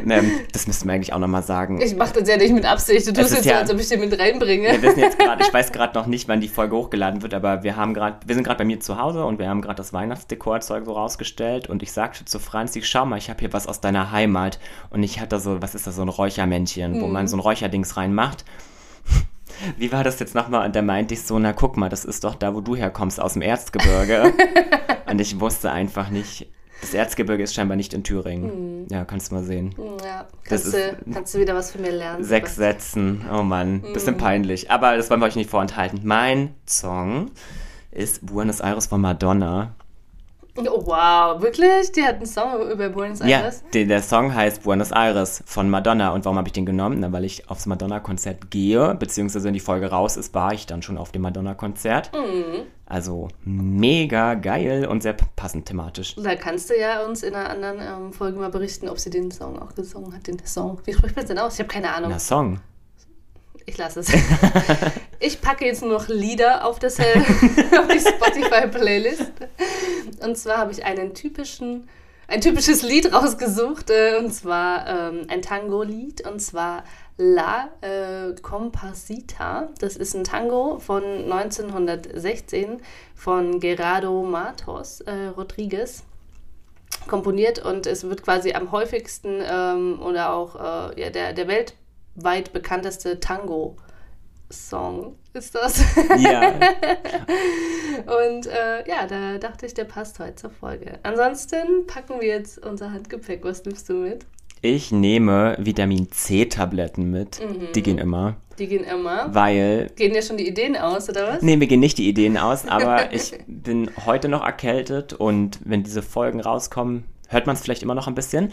[0.10, 1.82] ähm, das müssten wir eigentlich auch nochmal sagen.
[1.82, 3.08] ich mache das ja nicht mit Absicht.
[3.08, 4.70] Du tust jetzt so, ja- als ob ich den mit reinbringe.
[4.72, 7.64] Wir wissen jetzt gerade, ich weiß gerade noch nicht, wann die Folge hochgeladen wird, aber
[7.64, 9.94] wir haben gerade, wir sind gerade bei mir zu Hause und wir haben gerade das
[9.94, 13.82] Weihnachtsdekorzeug so rausgestellt und ich sagte zu Franzi, schau mal, ich habe hier was aus
[13.82, 17.38] deiner Heimat und ich hatte so, was ist das, so ein Räuchermännchen, wo man so
[17.38, 18.46] ein Räucherdings reinmacht.
[19.78, 20.66] Wie war das jetzt nochmal?
[20.66, 23.20] Und da meinte ich so, na guck mal, das ist doch da, wo du herkommst,
[23.20, 24.34] aus dem Erzgebirge.
[25.10, 26.48] und ich wusste einfach nicht,
[26.82, 28.88] das Erzgebirge ist scheinbar nicht in Thüringen.
[28.90, 29.76] Ja, kannst du mal sehen.
[30.04, 32.24] Ja, Das kannst, ist- du, kannst du wieder was von mir lernen.
[32.24, 33.26] Sechs Sätzen.
[33.34, 34.72] Oh Mann, bisschen peinlich.
[34.72, 36.02] Aber das wollen wir euch nicht vorenthalten.
[36.04, 37.32] Mein Song
[37.92, 39.76] ist Buenos Aires von Madonna.
[40.68, 41.92] Oh, wow, wirklich?
[41.94, 43.64] Die hat einen Song über Buenos Ja, Aires?
[43.74, 46.10] der, der Song heißt Buenos Aires von Madonna.
[46.10, 47.00] Und warum habe ich den genommen?
[47.00, 50.82] Na, weil ich aufs Madonna-Konzert gehe, beziehungsweise wenn die Folge raus ist, war ich dann
[50.82, 52.12] schon auf dem Madonna-Konzert.
[52.14, 52.64] Mhm.
[52.86, 56.16] Also mega geil und sehr passend thematisch.
[56.16, 59.30] Da kannst du ja uns in einer anderen ähm, Folge mal berichten, ob sie den
[59.30, 60.26] Song auch gesungen hat.
[60.26, 60.80] Den Song.
[60.86, 61.54] Wie spricht man denn aus?
[61.54, 62.10] Ich habe keine Ahnung.
[62.10, 62.60] Na, Song.
[63.70, 64.10] Ich lasse es.
[65.20, 67.04] ich packe jetzt nur noch Lieder auf, das, äh,
[67.80, 69.32] auf die Spotify-Playlist.
[70.24, 71.88] Und zwar habe ich einen typischen,
[72.28, 76.84] ein typisches Lied rausgesucht, äh, und zwar ähm, ein Tango-Lied, und zwar
[77.18, 79.70] La äh, Compasita.
[79.78, 82.82] Das ist ein Tango von 1916
[83.14, 86.02] von Gerardo Matos äh, Rodriguez
[87.08, 91.48] komponiert und es wird quasi am häufigsten ähm, oder auch äh, ja, der, der
[92.16, 95.84] weltweit bekannteste Tango-Song ist das.
[96.18, 96.54] Ja.
[98.26, 101.00] und äh, ja, da dachte ich, der passt heute zur Folge.
[101.04, 103.44] Ansonsten packen wir jetzt unser Handgepäck.
[103.44, 104.26] Was nimmst du mit?
[104.62, 107.40] Ich nehme Vitamin C-Tabletten mit.
[107.76, 108.36] Die gehen immer.
[108.58, 109.34] Die gehen immer.
[109.34, 111.42] Weil Gehen dir schon die Ideen aus, oder was?
[111.42, 115.84] Nee, mir gehen nicht die Ideen aus, aber ich bin heute noch erkältet und wenn
[115.84, 118.52] diese Folgen rauskommen, hört man es vielleicht immer noch ein bisschen.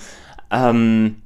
[0.52, 1.22] Ähm,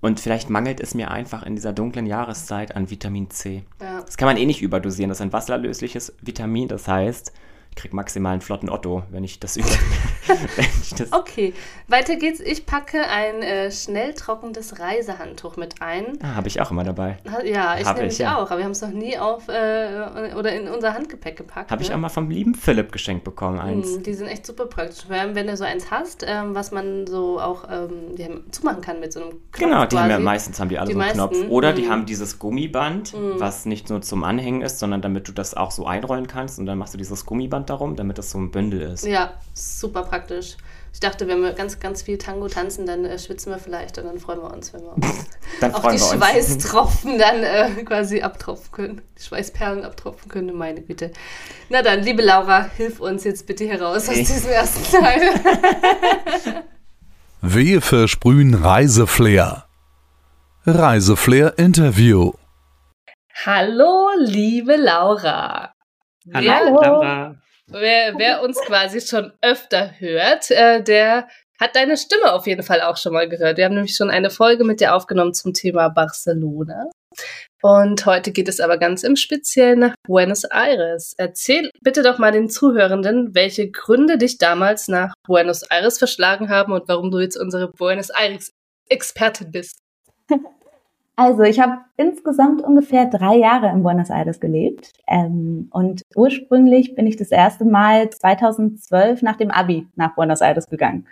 [0.00, 3.64] und vielleicht mangelt es mir einfach in dieser dunklen Jahreszeit an Vitamin C.
[3.80, 4.02] Ja.
[4.02, 5.08] Das kann man eh nicht überdosieren.
[5.08, 7.32] Das ist ein wasserlösliches Vitamin, das heißt,
[7.76, 9.68] krieg maximal einen flotten Otto, wenn ich das über.
[10.98, 11.54] das okay,
[11.86, 12.40] weiter geht's.
[12.40, 16.18] Ich packe ein äh, schnell trockendes Reisehandtuch mit ein.
[16.22, 17.18] Ah, habe ich auch immer dabei.
[17.44, 18.36] Ja, ich nehme ich ja.
[18.36, 21.70] auch, aber wir haben es noch nie auf äh, oder in unser Handgepäck gepackt.
[21.70, 21.88] Habe ne?
[21.88, 23.98] ich auch mal vom lieben Philipp geschenkt bekommen, eins.
[23.98, 25.06] Mm, die sind echt super praktisch.
[25.06, 29.00] Vor allem, wenn du so eins hast, ähm, was man so auch ähm, zumachen kann
[29.00, 29.58] mit so einem Knopf.
[29.58, 30.02] Genau, die quasi.
[30.02, 31.50] haben ja meistens haben die alle die so einen meisten, Knopf.
[31.50, 31.76] Oder mm.
[31.76, 33.38] die haben dieses Gummiband, mm.
[33.38, 36.66] was nicht nur zum Anhängen ist, sondern damit du das auch so einrollen kannst und
[36.66, 39.04] dann machst du dieses Gummiband darum, damit das so ein Bündel ist.
[39.04, 40.56] Ja, super praktisch.
[40.92, 44.06] Ich dachte, wenn wir ganz, ganz viel Tango tanzen, dann äh, schwitzen wir vielleicht und
[44.06, 44.92] dann freuen wir uns, wenn wir
[45.62, 49.02] uns auf die Schweißtropfen dann äh, quasi abtropfen können.
[49.16, 51.12] Die Schweißperlen abtropfen können, meine Güte.
[51.68, 55.20] Na dann, liebe Laura, hilf uns jetzt bitte heraus aus diesem ersten Teil.
[57.42, 59.66] Wir versprühen Reiseflair.
[60.66, 62.32] Reiseflair Interview.
[63.46, 65.72] Hallo, liebe Laura.
[66.34, 67.36] Hallo, Laura.
[67.70, 71.28] Wer, wer, uns quasi schon öfter hört, äh, der
[71.60, 73.58] hat deine Stimme auf jeden Fall auch schon mal gehört.
[73.58, 76.84] Wir haben nämlich schon eine Folge mit dir aufgenommen zum Thema Barcelona.
[77.60, 81.14] Und heute geht es aber ganz im Speziellen nach Buenos Aires.
[81.18, 86.72] Erzähl bitte doch mal den Zuhörenden, welche Gründe dich damals nach Buenos Aires verschlagen haben
[86.72, 88.52] und warum du jetzt unsere Buenos Aires
[88.88, 89.78] Expertin bist.
[91.18, 97.08] Also ich habe insgesamt ungefähr drei Jahre in Buenos Aires gelebt ähm, und ursprünglich bin
[97.08, 101.08] ich das erste Mal 2012 nach dem Abi nach Buenos Aires gegangen.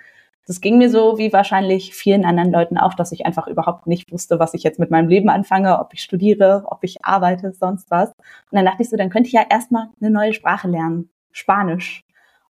[0.46, 4.12] Das ging mir so wie wahrscheinlich vielen anderen Leuten auch, dass ich einfach überhaupt nicht
[4.12, 7.90] wusste, was ich jetzt mit meinem Leben anfange, ob ich studiere, ob ich arbeite, sonst
[7.90, 8.10] was.
[8.10, 12.05] Und dann dachte ich so, dann könnte ich ja erstmal eine neue Sprache lernen, Spanisch.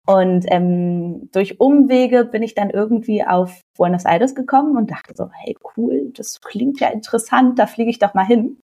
[0.05, 5.29] Und ähm, durch Umwege bin ich dann irgendwie auf Buenos Aires gekommen und dachte so,
[5.33, 8.59] hey cool, das klingt ja interessant, da fliege ich doch mal hin.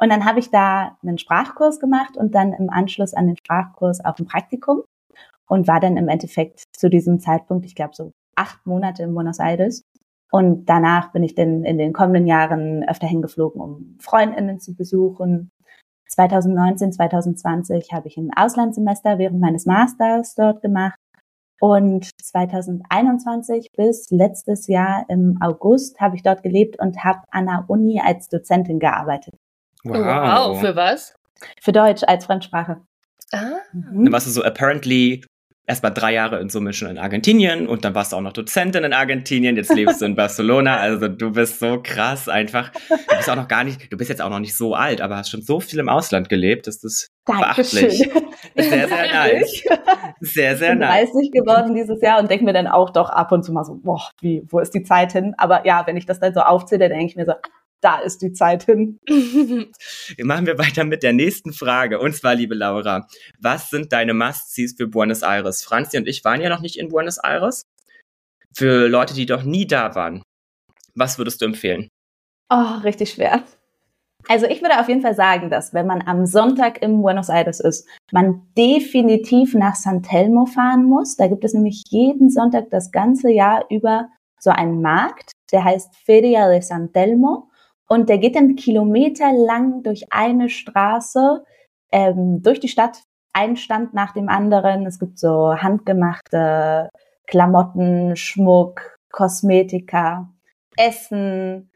[0.00, 4.02] Und dann habe ich da einen Sprachkurs gemacht und dann im Anschluss an den Sprachkurs
[4.04, 4.82] auch ein Praktikum
[5.46, 9.40] und war dann im Endeffekt zu diesem Zeitpunkt, ich glaube so acht Monate in Buenos
[9.40, 9.82] Aires.
[10.30, 15.50] Und danach bin ich dann in den kommenden Jahren öfter hingeflogen, um Freundinnen zu besuchen,
[16.08, 20.98] 2019, 2020 habe ich ein Auslandssemester während meines Masters dort gemacht.
[21.60, 27.64] Und 2021 bis letztes Jahr im August habe ich dort gelebt und habe an der
[27.66, 29.34] Uni als Dozentin gearbeitet.
[29.82, 29.96] Wow.
[29.96, 30.60] wow.
[30.60, 31.14] Für was?
[31.60, 32.80] Für Deutsch als Fremdsprache.
[33.32, 33.58] Ah.
[33.72, 34.04] Mhm.
[34.04, 35.24] Dann warst du so apparently
[35.68, 38.84] erstmal drei Jahre in Summe schon in Argentinien und dann warst du auch noch Dozentin
[38.84, 42.72] in Argentinien, jetzt lebst du in Barcelona, also du bist so krass einfach.
[42.88, 45.18] Du bist auch noch gar nicht, du bist jetzt auch noch nicht so alt, aber
[45.18, 48.10] hast schon so viel im Ausland gelebt, das ist beachtlich.
[48.56, 49.64] Sehr, sehr nice.
[50.20, 51.10] Sehr, sehr nice.
[51.22, 53.52] Ich bin 30 geworden dieses Jahr und denke mir dann auch doch ab und zu
[53.52, 55.34] mal so, boah, wie, wo ist die Zeit hin?
[55.36, 57.34] Aber ja, wenn ich das dann so aufzähle, denke ich mir so,
[57.80, 58.98] da ist die Zeit hin.
[60.22, 62.00] Machen wir weiter mit der nächsten Frage.
[62.00, 63.06] Und zwar, liebe Laura,
[63.38, 65.62] was sind deine Must-Sees für Buenos Aires?
[65.62, 67.62] Franzi und ich waren ja noch nicht in Buenos Aires.
[68.56, 70.22] Für Leute, die doch nie da waren,
[70.94, 71.88] was würdest du empfehlen?
[72.50, 73.44] Oh, richtig schwer.
[74.26, 77.60] Also ich würde auf jeden Fall sagen, dass wenn man am Sonntag in Buenos Aires
[77.60, 81.16] ist, man definitiv nach San Telmo fahren muss.
[81.16, 84.08] Da gibt es nämlich jeden Sonntag das ganze Jahr über
[84.40, 87.47] so einen Markt, der heißt Feria de San Telmo.
[87.88, 91.42] Und der geht dann kilometerlang durch eine Straße,
[91.90, 94.86] ähm, durch die Stadt, ein Stand nach dem anderen.
[94.86, 96.90] Es gibt so handgemachte
[97.26, 100.28] Klamotten, Schmuck, Kosmetika,
[100.76, 101.70] Essen,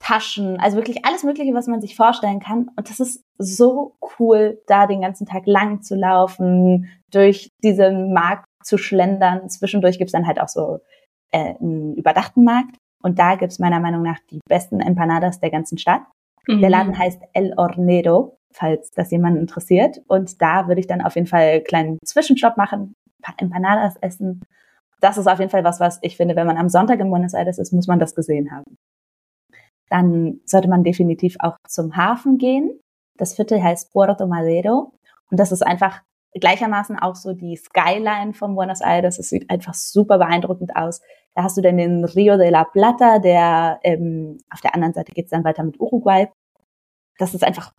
[0.00, 2.70] Taschen, also wirklich alles Mögliche, was man sich vorstellen kann.
[2.76, 8.46] Und das ist so cool, da den ganzen Tag lang zu laufen, durch diesen Markt
[8.62, 9.48] zu schlendern.
[9.48, 10.80] Zwischendurch gibt's dann halt auch so
[11.30, 12.76] äh, einen überdachten Markt.
[13.04, 16.00] Und da gibt's meiner Meinung nach die besten Empanadas der ganzen Stadt.
[16.48, 16.62] Mhm.
[16.62, 20.00] Der Laden heißt El Hornero, falls das jemanden interessiert.
[20.08, 24.40] Und da würde ich dann auf jeden Fall einen kleinen Zwischenstopp machen, paar Empanadas essen.
[25.00, 27.34] Das ist auf jeden Fall was, was ich finde, wenn man am Sonntag in Buenos
[27.34, 28.78] Aires ist, muss man das gesehen haben.
[29.90, 32.80] Dann sollte man definitiv auch zum Hafen gehen.
[33.18, 34.92] Das Viertel heißt Puerto Madero.
[35.30, 36.00] Und das ist einfach
[36.32, 39.18] gleichermaßen auch so die Skyline von Buenos Aires.
[39.18, 41.02] Es sieht einfach super beeindruckend aus.
[41.34, 45.12] Da hast du dann den Rio de la Plata, der ähm, auf der anderen Seite
[45.12, 46.28] geht's dann weiter mit Uruguay.
[47.18, 47.72] Das ist einfach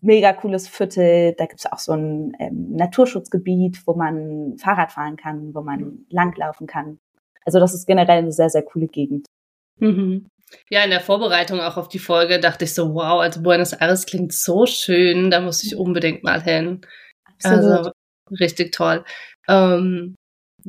[0.00, 1.34] mega cooles Viertel.
[1.36, 6.66] Da gibt's auch so ein ähm, Naturschutzgebiet, wo man Fahrrad fahren kann, wo man langlaufen
[6.66, 6.98] kann.
[7.44, 9.26] Also das ist generell eine sehr, sehr coole Gegend.
[9.78, 10.28] Mhm.
[10.70, 14.06] Ja, in der Vorbereitung auch auf die Folge dachte ich so, wow, also Buenos Aires
[14.06, 16.80] klingt so schön, da muss ich unbedingt mal hin.
[17.24, 17.64] Absolut.
[17.64, 17.90] Also
[18.38, 19.04] richtig toll.
[19.46, 20.14] Ähm,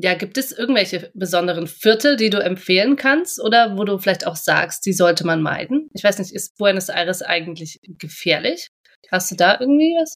[0.02, 4.36] ja, gibt es irgendwelche besonderen Viertel, die du empfehlen kannst oder wo du vielleicht auch
[4.36, 5.90] sagst, die sollte man meiden?
[5.94, 8.70] Ich weiß nicht, ist Buenos Aires eigentlich gefährlich?
[9.12, 10.16] Hast du da irgendwie was?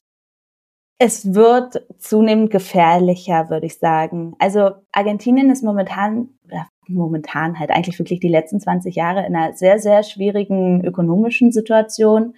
[0.98, 4.34] Es wird zunehmend gefährlicher, würde ich sagen.
[4.38, 9.54] Also Argentinien ist momentan, oder momentan halt eigentlich wirklich die letzten 20 Jahre in einer
[9.54, 12.36] sehr, sehr schwierigen ökonomischen Situation.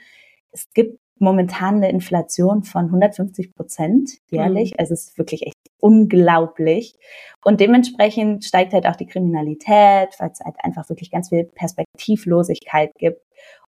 [0.51, 4.73] Es gibt momentan eine Inflation von 150 Prozent jährlich.
[4.73, 4.77] Mhm.
[4.79, 6.95] Also es ist wirklich echt unglaublich.
[7.45, 12.93] Und dementsprechend steigt halt auch die Kriminalität, weil es halt einfach wirklich ganz viel Perspektivlosigkeit
[12.99, 13.21] gibt.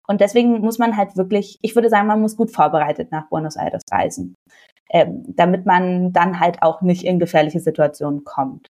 [0.07, 3.57] Und deswegen muss man halt wirklich, ich würde sagen, man muss gut vorbereitet nach Buenos
[3.57, 4.35] Aires reisen,
[4.90, 8.68] ähm, damit man dann halt auch nicht in gefährliche Situationen kommt.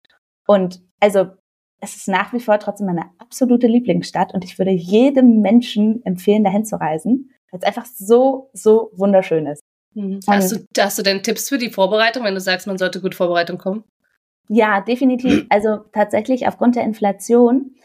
[0.46, 1.28] Und also
[1.80, 6.44] es ist nach wie vor trotzdem meine absolute Lieblingsstadt und ich würde jedem Menschen empfehlen,
[6.44, 9.62] dahin zu reisen, weil es einfach so, so wunderschön ist.
[9.93, 10.19] Mhm.
[10.27, 13.15] Hast, du, hast du denn Tipps für die Vorbereitung, wenn du sagst, man sollte gut
[13.15, 13.84] Vorbereitung kommen?
[14.47, 15.45] Ja, definitiv.
[15.49, 17.75] Also tatsächlich aufgrund der Inflation,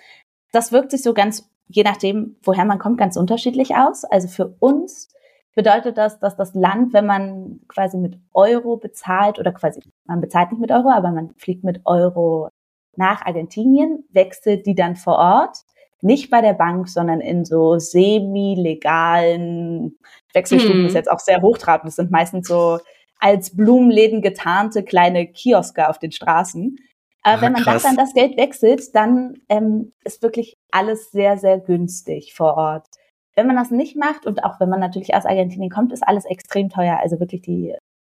[0.53, 4.05] das wirkt sich so ganz, je nachdem, woher man kommt, ganz unterschiedlich aus.
[4.05, 5.09] Also für uns
[5.55, 10.53] bedeutet das, dass das Land, wenn man quasi mit Euro bezahlt oder quasi, man bezahlt
[10.53, 12.49] nicht mit Euro, aber man fliegt mit Euro
[12.97, 15.59] nach Argentinien, wechselt die dann vor Ort,
[16.03, 19.99] nicht bei der Bank, sondern in so semi-legalen
[20.33, 20.87] Wechselstuben, mhm.
[20.87, 21.89] ist jetzt auch sehr hochtrabend.
[21.89, 22.79] Das sind meistens so
[23.19, 26.77] als Blumenläden getarnte kleine Kioske auf den Straßen.
[27.23, 27.83] Aber ah, wenn man krass.
[27.83, 32.87] dann das Geld wechselt, dann ähm, ist wirklich alles sehr, sehr günstig vor Ort.
[33.35, 36.25] Wenn man das nicht macht und auch wenn man natürlich aus Argentinien kommt, ist alles
[36.25, 37.01] extrem teuer.
[37.03, 37.75] Also wirklich die,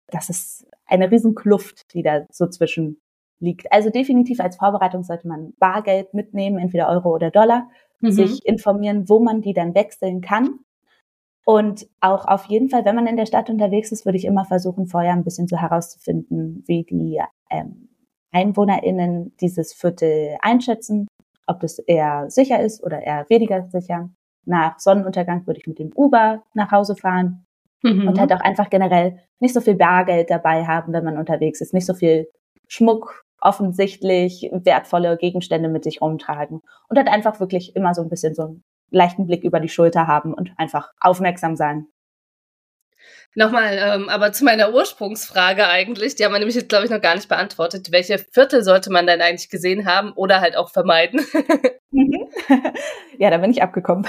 [0.08, 3.00] das ist eine Riesenkluft, die da so zwischen
[3.40, 3.72] liegt.
[3.72, 7.70] Also definitiv als Vorbereitung sollte man Bargeld mitnehmen, entweder Euro oder Dollar,
[8.02, 8.12] mhm.
[8.12, 10.60] sich informieren, wo man die dann wechseln kann.
[11.46, 14.44] Und auch auf jeden Fall, wenn man in der Stadt unterwegs ist, würde ich immer
[14.44, 17.90] versuchen, vorher ein bisschen so herauszufinden, wie die ähm,
[18.34, 21.08] EinwohnerInnen dieses Viertel einschätzen,
[21.48, 24.10] ob das eher sicher ist oder eher weniger sicher.
[24.46, 27.46] Nach Sonnenuntergang würde ich mit dem Uber nach Hause fahren
[27.82, 28.10] mhm.
[28.10, 31.74] und halt auch einfach generell nicht so viel Bargeld dabei haben, wenn man unterwegs ist,
[31.74, 32.30] nicht so viel
[32.68, 38.36] Schmuck offensichtlich wertvolle Gegenstände mit sich rumtragen und halt einfach wirklich immer so ein bisschen
[38.36, 41.88] so einen leichten Blick über die Schulter haben und einfach aufmerksam sein.
[43.36, 47.02] Nochmal, ähm, aber zu meiner Ursprungsfrage eigentlich, die haben wir nämlich jetzt, glaube ich, noch
[47.02, 47.92] gar nicht beantwortet.
[47.92, 51.22] Welche Viertel sollte man denn eigentlich gesehen haben oder halt auch vermeiden?
[51.90, 52.28] Mhm.
[53.18, 54.06] ja, da bin ich abgekommen.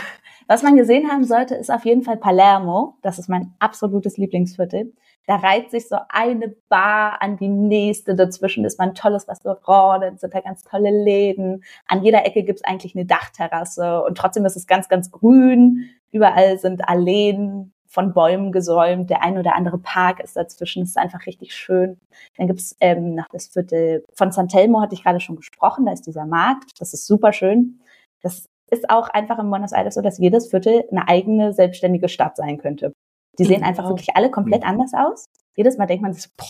[0.49, 2.97] Was man gesehen haben sollte, ist auf jeden Fall Palermo.
[3.03, 4.93] Das ist mein absolutes Lieblingsviertel.
[5.29, 8.15] Da reiht sich so eine Bar an die nächste.
[8.15, 11.65] Dazwischen ist mal ein tolles Restaurant, dann sind da ganz tolle Läden.
[11.87, 15.91] An jeder Ecke gibt's eigentlich eine Dachterrasse und trotzdem ist es ganz, ganz grün.
[16.13, 19.11] Überall sind Alleen von Bäumen gesäumt.
[19.11, 20.81] Der ein oder andere Park ist dazwischen.
[20.81, 22.01] Das ist einfach richtig schön.
[22.39, 25.85] Dann gibt's ähm, noch das Viertel von San Telmo, hatte ich gerade schon gesprochen.
[25.85, 26.81] Da ist dieser Markt.
[26.81, 27.81] Das ist super schön.
[28.23, 32.39] Das ist auch einfach in Buenos Aires so, dass jedes Viertel eine eigene selbstständige Stadt
[32.39, 32.95] sein könnte.
[33.39, 33.91] Die sehen einfach wow.
[33.91, 34.69] wirklich alle komplett mhm.
[34.69, 35.27] anders aus.
[35.57, 36.47] Jedes Mal denkt man sich, boah,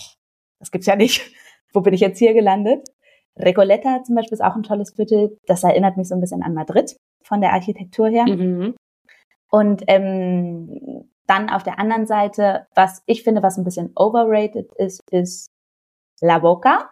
[0.58, 1.30] das gibt's ja nicht.
[1.72, 2.88] Wo bin ich jetzt hier gelandet?
[3.36, 5.38] Recoleta zum Beispiel ist auch ein tolles Viertel.
[5.46, 8.26] Das erinnert mich so ein bisschen an Madrid von der Architektur her.
[8.26, 8.74] Mhm.
[9.50, 15.02] Und ähm, dann auf der anderen Seite, was ich finde, was ein bisschen overrated ist,
[15.10, 15.50] ist
[16.20, 16.90] La Boca.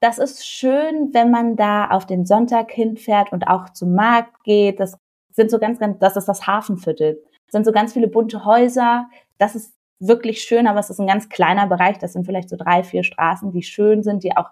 [0.00, 4.78] Das ist schön, wenn man da auf den Sonntag hinfährt und auch zum Markt geht.
[4.78, 4.98] Das
[5.32, 7.22] sind so ganz, ganz, das ist das Hafenviertel.
[7.50, 9.08] Sind so ganz viele bunte Häuser.
[9.38, 11.98] Das ist wirklich schön, aber es ist ein ganz kleiner Bereich.
[11.98, 14.50] Das sind vielleicht so drei, vier Straßen, die schön sind, die auch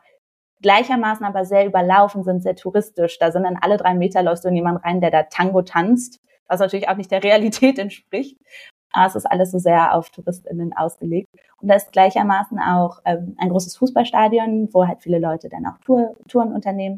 [0.62, 3.18] gleichermaßen aber sehr überlaufen sind, sehr touristisch.
[3.18, 6.60] Da sind dann alle drei Meter läuft so jemand rein, der da Tango tanzt, was
[6.60, 8.38] natürlich auch nicht der Realität entspricht.
[8.92, 11.28] Aber es ist alles so sehr auf TouristInnen ausgelegt.
[11.60, 15.78] Und da ist gleichermaßen auch ähm, ein großes Fußballstadion, wo halt viele Leute dann auch
[15.84, 16.96] Tour, Touren unternehmen.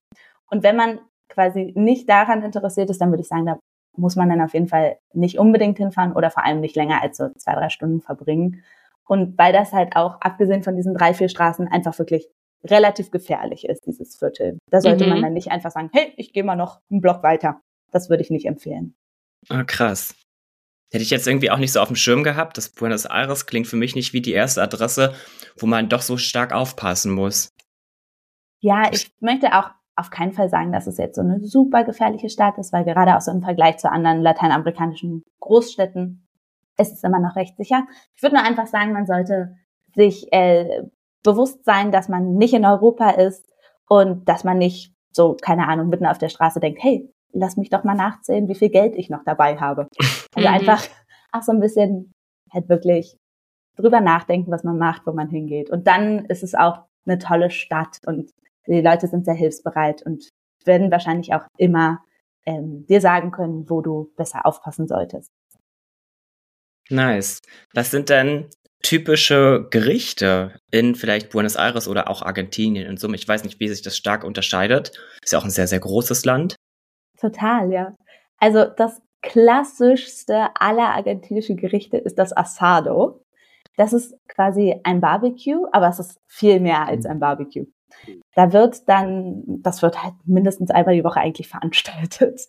[0.51, 3.59] Und wenn man quasi nicht daran interessiert ist, dann würde ich sagen, da
[3.99, 7.17] muss man dann auf jeden Fall nicht unbedingt hinfahren oder vor allem nicht länger als
[7.17, 8.63] so zwei, drei Stunden verbringen.
[9.07, 12.29] Und weil das halt auch, abgesehen von diesen drei, vier Straßen, einfach wirklich
[12.65, 14.59] relativ gefährlich ist, dieses Viertel.
[14.71, 15.11] Da sollte mhm.
[15.11, 17.61] man dann nicht einfach sagen, hey, ich gehe mal noch einen Block weiter.
[17.93, 18.95] Das würde ich nicht empfehlen.
[19.49, 20.15] Ah, krass.
[20.93, 22.57] Hätte ich jetzt irgendwie auch nicht so auf dem Schirm gehabt.
[22.57, 25.15] Das Buenos Aires klingt für mich nicht wie die erste Adresse,
[25.57, 27.51] wo man doch so stark aufpassen muss.
[28.61, 32.29] Ja, ich möchte auch auf keinen Fall sagen, dass es jetzt so eine super gefährliche
[32.29, 36.27] Stadt ist, weil gerade auch so im Vergleich zu anderen lateinamerikanischen Großstädten
[36.79, 37.87] ist es immer noch recht sicher.
[38.15, 39.57] Ich würde nur einfach sagen, man sollte
[39.95, 40.83] sich äh,
[41.23, 43.51] bewusst sein, dass man nicht in Europa ist
[43.89, 47.71] und dass man nicht so, keine Ahnung, mitten auf der Straße denkt, hey, lass mich
[47.71, 49.89] doch mal nachzählen, wie viel Geld ich noch dabei habe.
[50.35, 50.55] Also mhm.
[50.55, 50.85] einfach
[51.33, 52.13] auch so ein bisschen
[52.53, 53.17] halt wirklich
[53.79, 55.71] drüber nachdenken, was man macht, wo man hingeht.
[55.71, 58.31] Und dann ist es auch eine tolle Stadt und
[58.67, 60.29] die Leute sind sehr hilfsbereit und
[60.65, 62.01] werden wahrscheinlich auch immer
[62.45, 65.31] ähm, dir sagen können, wo du besser aufpassen solltest.
[66.89, 67.43] Nice.
[67.75, 68.49] Was sind denn
[68.83, 73.17] typische Gerichte in vielleicht Buenos Aires oder auch Argentinien in Summe?
[73.17, 74.93] Ich weiß nicht, wie sich das stark unterscheidet.
[75.23, 76.55] Ist ja auch ein sehr, sehr großes Land.
[77.21, 77.97] Total, ja.
[78.39, 83.25] Also das klassischste aller argentinischen Gerichte ist das Asado.
[83.77, 87.67] Das ist quasi ein Barbecue, aber es ist viel mehr als ein Barbecue.
[88.35, 92.43] Da wird dann, das wird halt mindestens einmal die Woche eigentlich veranstaltet.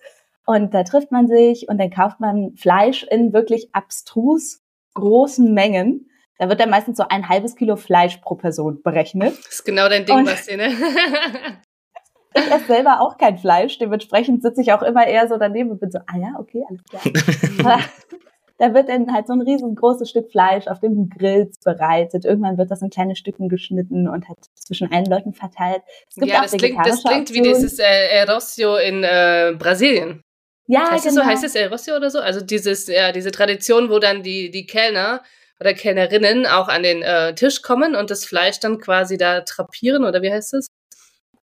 [0.45, 4.61] Und da trifft man sich und dann kauft man Fleisch in wirklich abstrus
[4.93, 6.09] großen Mengen.
[6.39, 9.37] Da wird dann meistens so ein halbes Kilo Fleisch pro Person berechnet.
[9.37, 10.69] Das ist genau dein Ding, Basti, ne?
[12.35, 15.79] ich esse selber auch kein Fleisch, dementsprechend sitze ich auch immer eher so daneben und
[15.79, 17.79] bin so, ah ja, okay, alles klar.
[18.57, 22.25] da wird dann halt so ein riesengroßes Stück Fleisch auf dem Grill bereitet.
[22.25, 25.83] Irgendwann wird das in kleine Stücken geschnitten und halt zwischen allen Leuten verteilt.
[26.15, 30.21] ja, das klingt, das klingt wie dieses äh, Erosio in äh, Brasilien.
[30.67, 31.21] Ja, heißt genau.
[31.21, 32.19] Es so, heißt es Erosio oder so?
[32.19, 35.21] Also dieses, ja, diese Tradition, wo dann die, die Kellner
[35.59, 40.03] oder Kellnerinnen auch an den äh, Tisch kommen und das Fleisch dann quasi da trapieren
[40.03, 40.67] oder wie heißt es?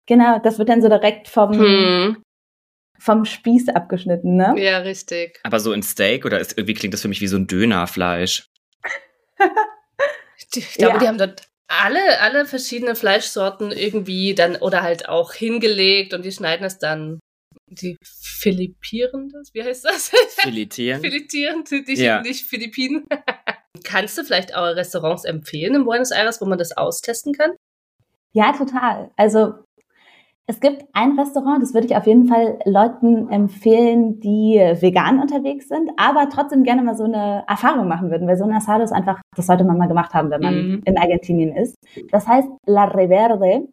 [0.07, 2.23] Genau, das wird dann so direkt vom, hm.
[2.99, 4.55] Vom Spieß abgeschnitten, ne?
[4.57, 5.41] Ja, richtig.
[5.43, 8.49] Aber so ein Steak oder ist, irgendwie klingt das für mich wie so ein Dönerfleisch.
[10.55, 10.99] ich glaube, ja.
[10.99, 16.33] die haben dort alle, alle verschiedene Fleischsorten irgendwie dann oder halt auch hingelegt und die
[16.33, 17.21] schneiden es dann.
[17.67, 19.53] Die Philippieren das?
[19.55, 20.13] Wie heißt das?
[20.37, 21.01] Filetieren.
[21.01, 22.21] Filetieren, die, ja.
[22.21, 23.07] nicht Philippinen.
[23.85, 27.53] Kannst du vielleicht auch Restaurants empfehlen in Buenos Aires, wo man das austesten kann?
[28.33, 29.11] Ja, total.
[29.17, 29.55] Also
[30.47, 35.69] es gibt ein Restaurant, das würde ich auf jeden Fall Leuten empfehlen, die vegan unterwegs
[35.69, 38.93] sind, aber trotzdem gerne mal so eine Erfahrung machen würden, weil so ein Asado ist
[38.93, 40.83] einfach, das sollte man mal gemacht haben, wenn man mhm.
[40.85, 41.77] in Argentinien ist.
[42.11, 43.69] Das heißt La Reverde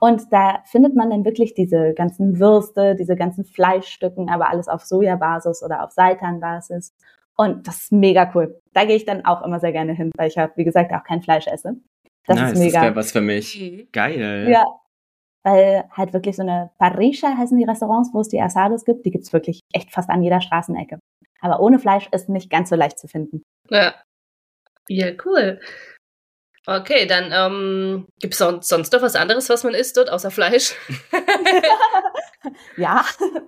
[0.00, 4.84] und da findet man dann wirklich diese ganzen Würste, diese ganzen Fleischstücken, aber alles auf
[4.84, 6.92] Sojabasis oder auf Seitanbasis.
[7.36, 8.60] Und das ist mega cool.
[8.72, 11.04] Da gehe ich dann auch immer sehr gerne hin, weil ich ja, wie gesagt, auch
[11.04, 11.76] kein Fleisch esse.
[12.26, 12.72] Das nice, ist mega.
[12.72, 13.88] Das wäre was für mich.
[13.92, 14.48] Geil.
[14.50, 14.64] Ja,
[15.46, 19.12] weil halt wirklich so eine Parrilla heißen die Restaurants, wo es die Asados gibt, die
[19.12, 20.98] gibt's wirklich echt fast an jeder Straßenecke.
[21.40, 23.44] Aber ohne Fleisch ist nicht ganz so leicht zu finden.
[23.70, 23.94] Ja,
[24.88, 25.60] ja cool.
[26.66, 30.32] Okay, dann ähm, gibt es sonst, sonst noch was anderes, was man isst dort, außer
[30.32, 30.74] Fleisch?
[32.76, 33.04] ja,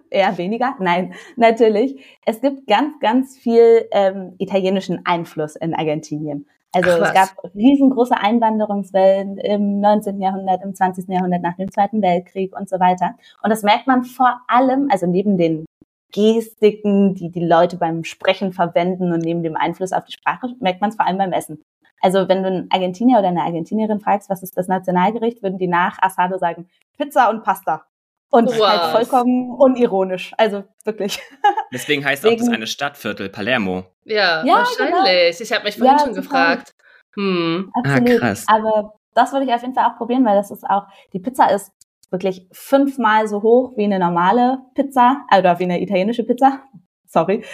[0.09, 0.77] eher weniger.
[0.79, 2.01] Nein, natürlich.
[2.25, 6.49] Es gibt ganz, ganz viel ähm, italienischen Einfluss in Argentinien.
[6.73, 10.21] Also Ach, es gab riesengroße Einwanderungswellen im 19.
[10.21, 11.09] Jahrhundert, im 20.
[11.09, 13.15] Jahrhundert nach dem Zweiten Weltkrieg und so weiter.
[13.43, 15.65] Und das merkt man vor allem, also neben den
[16.13, 20.81] Gestiken, die die Leute beim Sprechen verwenden und neben dem Einfluss auf die Sprache, merkt
[20.81, 21.63] man es vor allem beim Essen.
[22.01, 25.67] Also wenn du einen Argentinier oder eine Argentinierin fragst, was ist das Nationalgericht, würden die
[25.69, 27.85] nach Asado sagen, Pizza und Pasta.
[28.31, 28.67] Und wow.
[28.67, 30.33] halt vollkommen unironisch.
[30.37, 31.19] Also wirklich.
[31.73, 33.85] Deswegen heißt Deswegen, auch das eine Stadtviertel, Palermo.
[34.05, 35.39] Ja, ja wahrscheinlich.
[35.39, 35.45] Genau.
[35.45, 36.75] Ich habe mich vorhin ja, schon gefragt.
[37.15, 37.73] Hm.
[37.75, 38.11] Absolut.
[38.11, 38.45] Ah, krass.
[38.47, 41.51] Aber das würde ich auf jeden Fall auch probieren, weil das ist auch, die Pizza
[41.51, 41.73] ist
[42.11, 46.63] wirklich fünfmal so hoch wie eine normale Pizza, oder wie eine italienische Pizza.
[47.07, 47.45] Sorry.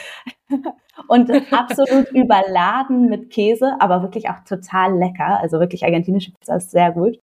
[1.09, 5.41] Und absolut überladen mit Käse, aber wirklich auch total lecker.
[5.41, 7.19] Also wirklich argentinische Pizza ist sehr gut.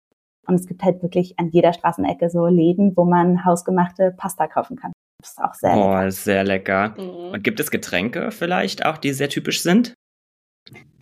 [0.49, 4.77] Und es gibt halt wirklich an jeder Straßenecke so Läden, wo man hausgemachte Pasta kaufen
[4.77, 4.93] kann.
[5.21, 6.11] Das ist auch sehr oh, lecker.
[6.11, 6.95] sehr lecker.
[6.97, 7.33] Mhm.
[7.33, 9.95] Und gibt es Getränke vielleicht auch, die sehr typisch sind?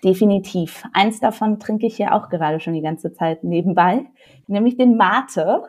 [0.02, 0.84] Definitiv.
[0.92, 4.06] Eins davon trinke ich ja auch gerade schon die ganze Zeit nebenbei,
[4.46, 5.62] nämlich den Mate.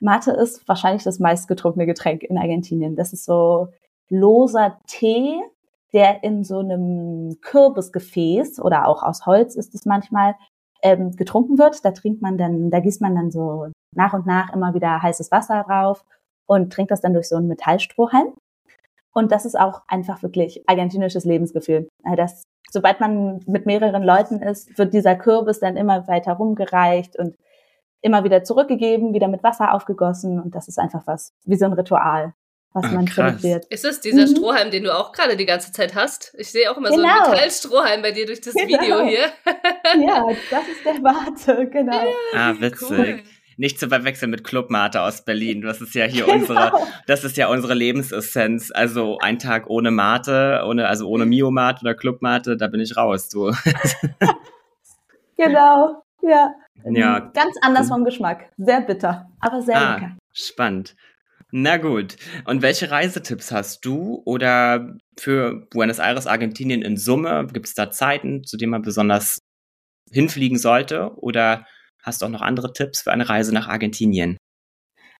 [0.00, 2.96] Mate ist wahrscheinlich das meistgetrunkene Getränk in Argentinien.
[2.96, 3.68] Das ist so
[4.08, 5.40] loser Tee,
[5.92, 10.34] der in so einem Kürbisgefäß oder auch aus Holz ist es manchmal
[10.82, 11.84] ähm, getrunken wird.
[11.84, 15.30] Da trinkt man dann, da gießt man dann so nach und nach immer wieder heißes
[15.30, 16.04] Wasser drauf
[16.46, 18.34] und trinkt das dann durch so einen Metallstrohhalm.
[19.12, 21.88] Und das ist auch einfach wirklich argentinisches Lebensgefühl.
[22.16, 27.34] Das, sobald man mit mehreren Leuten ist, wird dieser Kürbis dann immer weiter rumgereicht und
[28.00, 30.40] immer wieder zurückgegeben, wieder mit Wasser aufgegossen.
[30.40, 32.32] Und das ist einfach was, wie so ein Ritual
[32.72, 33.64] was ah, man zelebriert.
[33.70, 34.36] Ist es dieser mhm.
[34.36, 36.34] Strohhalm, den du auch gerade die ganze Zeit hast?
[36.38, 37.00] Ich sehe auch immer genau.
[37.00, 37.30] so einen genau.
[37.30, 38.68] Metallstrohhalm bei dir durch das genau.
[38.68, 39.32] Video hier.
[40.06, 42.04] ja, das ist der Warte, genau.
[42.32, 42.90] Ja, ah, witzig.
[42.90, 43.22] Cool.
[43.56, 45.62] Nicht zu verwechseln mit Clubmate aus Berlin.
[45.62, 46.36] Das ist ja hier genau.
[46.36, 46.72] unsere,
[47.08, 48.70] das ist ja unsere Lebensessenz.
[48.72, 53.28] Also ein Tag ohne Mate, ohne, also ohne Mio-Mate oder Clubmate, da bin ich raus,
[53.28, 53.50] du.
[55.36, 56.54] genau, ja.
[56.84, 57.18] ja.
[57.34, 58.48] Ganz anders vom Geschmack.
[58.58, 60.16] Sehr bitter, aber sehr ah, lecker.
[60.32, 60.94] Spannend.
[61.50, 62.16] Na gut.
[62.44, 67.46] Und welche Reisetipps hast du oder für Buenos Aires, Argentinien in Summe?
[67.50, 69.38] Gibt es da Zeiten, zu denen man besonders
[70.10, 71.12] hinfliegen sollte?
[71.16, 71.66] Oder
[72.02, 74.36] hast du auch noch andere Tipps für eine Reise nach Argentinien?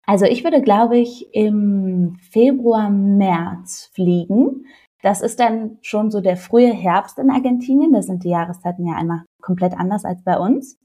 [0.05, 4.67] Also ich würde, glaube ich, im Februar, März fliegen.
[5.03, 7.93] Das ist dann schon so der frühe Herbst in Argentinien.
[7.93, 10.79] Da sind die Jahreszeiten ja einmal komplett anders als bei uns.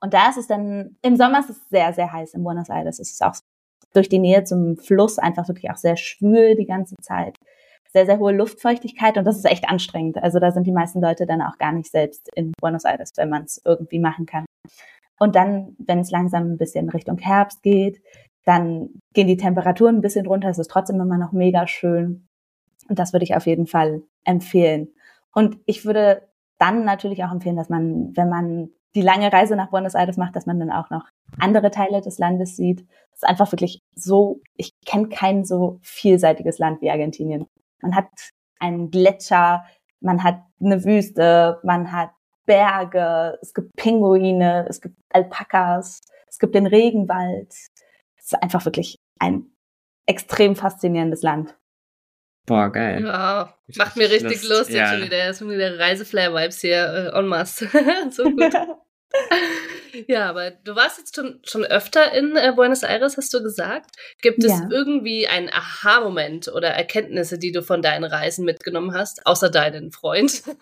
[0.00, 2.98] Und da ist es dann, im Sommer ist es sehr, sehr heiß in Buenos Aires.
[2.98, 3.34] Es ist auch
[3.92, 7.36] durch die Nähe zum Fluss einfach wirklich auch sehr schwül die ganze Zeit.
[7.92, 10.22] Sehr, sehr hohe Luftfeuchtigkeit und das ist echt anstrengend.
[10.22, 13.30] Also da sind die meisten Leute dann auch gar nicht selbst in Buenos Aires, wenn
[13.30, 14.44] man es irgendwie machen kann.
[15.18, 18.00] Und dann, wenn es langsam ein bisschen Richtung Herbst geht,
[18.44, 20.48] dann gehen die Temperaturen ein bisschen runter.
[20.48, 22.26] Es ist trotzdem immer noch mega schön.
[22.88, 24.88] Und das würde ich auf jeden Fall empfehlen.
[25.34, 26.22] Und ich würde
[26.58, 30.34] dann natürlich auch empfehlen, dass man, wenn man die lange Reise nach Buenos Aires macht,
[30.36, 31.04] dass man dann auch noch
[31.38, 32.80] andere Teile des Landes sieht.
[33.12, 37.46] Es ist einfach wirklich so, ich kenne kein so vielseitiges Land wie Argentinien.
[37.80, 38.08] Man hat
[38.58, 39.64] einen Gletscher,
[40.00, 42.10] man hat eine Wüste, man hat
[42.46, 47.52] Berge, es gibt Pinguine, es gibt Alpakas, es gibt den Regenwald.
[48.16, 49.46] Es ist einfach wirklich ein
[50.06, 51.56] extrem faszinierendes Land.
[52.46, 53.04] Boah, geil.
[53.04, 54.76] Ja, macht mir richtig Lust, Lust ja.
[54.76, 57.68] jetzt schon wieder, schon wieder Reiseflair-Vibes hier äh, en masse.
[58.10, 58.52] so gut.
[60.08, 63.90] ja, aber du warst jetzt schon, schon öfter in äh, Buenos Aires, hast du gesagt.
[64.22, 64.68] Gibt es ja.
[64.70, 70.42] irgendwie einen Aha-Moment oder Erkenntnisse, die du von deinen Reisen mitgenommen hast, außer deinen Freund?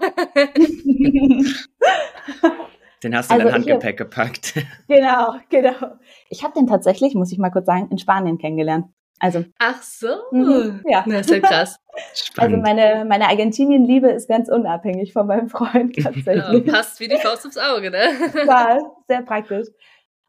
[3.03, 4.55] Den hast du also in dein Handgepäck gepackt.
[4.89, 5.99] Genau, genau.
[6.31, 8.87] Ich habe den tatsächlich, muss ich mal kurz sagen, in Spanien kennengelernt.
[9.21, 9.45] Also.
[9.59, 10.09] Ach so.
[10.31, 11.05] Mhm, ja.
[11.07, 11.81] Das ist ja krass.
[12.14, 12.55] Spannend.
[12.55, 16.66] Also meine, meine Argentinien-Liebe ist ganz unabhängig von meinem Freund tatsächlich.
[16.66, 18.09] Ja, passt wie die Faust aufs Auge, ne?
[18.47, 19.69] Ja, sehr praktisch.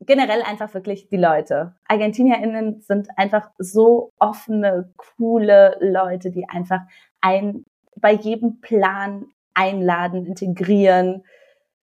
[0.01, 1.75] Generell einfach wirklich die Leute.
[1.87, 6.79] ArgentinierInnen sind einfach so offene, coole Leute, die einfach
[7.21, 7.65] ein,
[7.97, 11.23] bei jedem Plan einladen, integrieren,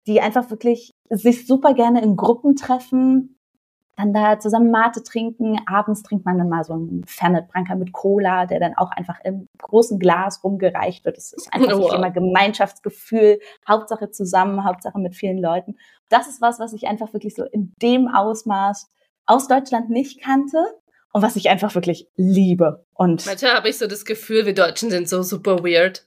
[0.07, 3.39] die einfach wirklich sich super gerne in Gruppen treffen,
[3.97, 5.61] dann da zusammen Mate trinken.
[5.67, 9.21] Abends trinkt man dann mal so einen Fernet Branca mit Cola, der dann auch einfach
[9.25, 11.17] im großen Glas rumgereicht wird.
[11.17, 11.95] Das ist einfach oh, wow.
[11.95, 13.41] immer Gemeinschaftsgefühl.
[13.69, 15.77] Hauptsache zusammen, Hauptsache mit vielen Leuten.
[16.09, 18.91] Das ist was, was ich einfach wirklich so in dem Ausmaß
[19.27, 20.59] aus Deutschland nicht kannte
[21.13, 22.85] und was ich einfach wirklich liebe.
[22.95, 26.05] Und manchmal habe ich so das Gefühl, wir Deutschen sind so super weird.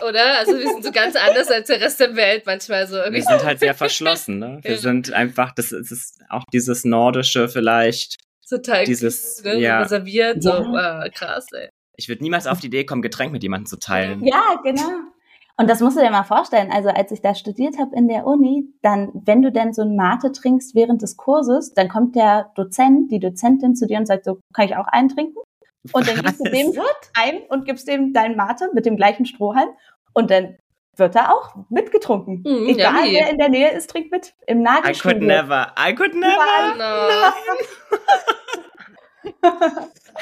[0.00, 0.38] Oder?
[0.38, 2.96] Also wir sind so ganz anders als der Rest der Welt manchmal so.
[2.96, 3.16] Irgendwie.
[3.16, 4.58] Wir sind halt sehr verschlossen, ne?
[4.62, 4.76] Wir ja.
[4.78, 8.16] sind einfach, das ist auch dieses Nordische vielleicht.
[8.48, 9.60] Total dieses, cool, ne?
[9.60, 9.78] ja.
[9.78, 10.56] so reserviert, ja.
[10.56, 11.68] so wow, krass, ey.
[11.96, 14.24] Ich würde niemals auf die Idee kommen, Getränk mit jemandem zu teilen.
[14.24, 14.90] Ja, genau.
[15.56, 16.70] Und das musst du dir mal vorstellen.
[16.72, 19.96] Also als ich da studiert habe in der Uni, dann, wenn du denn so ein
[19.96, 24.24] Mate trinkst während des Kurses, dann kommt der Dozent, die Dozentin zu dir und sagt
[24.24, 25.38] so, kann ich auch einen trinken?
[25.90, 26.72] Und dann gibst du dem
[27.14, 29.70] ein und gibst dem deinen Mate mit dem gleichen Strohhalm
[30.12, 30.56] und dann
[30.96, 32.42] wird er auch mitgetrunken.
[32.42, 34.34] Mm, Egal ja, wer in der Nähe ist, trinkt mit.
[34.46, 35.16] Im Nagelstudio.
[35.16, 35.72] I could never.
[35.78, 36.74] I could never.
[36.76, 37.34] Nein.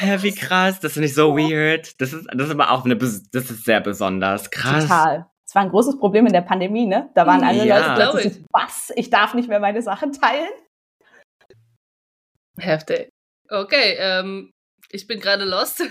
[0.01, 0.81] ja, wie krass.
[0.81, 2.01] Das finde ich so weird.
[2.01, 4.51] Das ist, das ist aber auch eine, das ist sehr besonders.
[4.51, 4.85] Krass.
[4.85, 5.27] Total.
[5.45, 7.11] Es war ein großes Problem in der Pandemie, ne?
[7.15, 7.97] Da waren alle ja.
[7.97, 8.93] Leute plötzlich, was?
[8.95, 10.49] Ich darf nicht mehr meine Sachen teilen?
[12.57, 13.09] Heftig.
[13.49, 14.53] Okay, ähm,
[14.93, 15.83] ich bin gerade lost.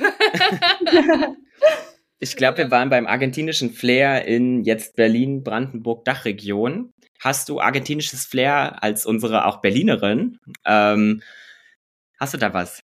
[2.19, 6.91] ich glaube, wir waren beim argentinischen Flair in jetzt Berlin, Brandenburg, Dachregion.
[7.21, 10.39] Hast du argentinisches Flair als unsere auch Berlinerin?
[10.65, 11.21] Ähm,
[12.19, 12.81] hast du da was?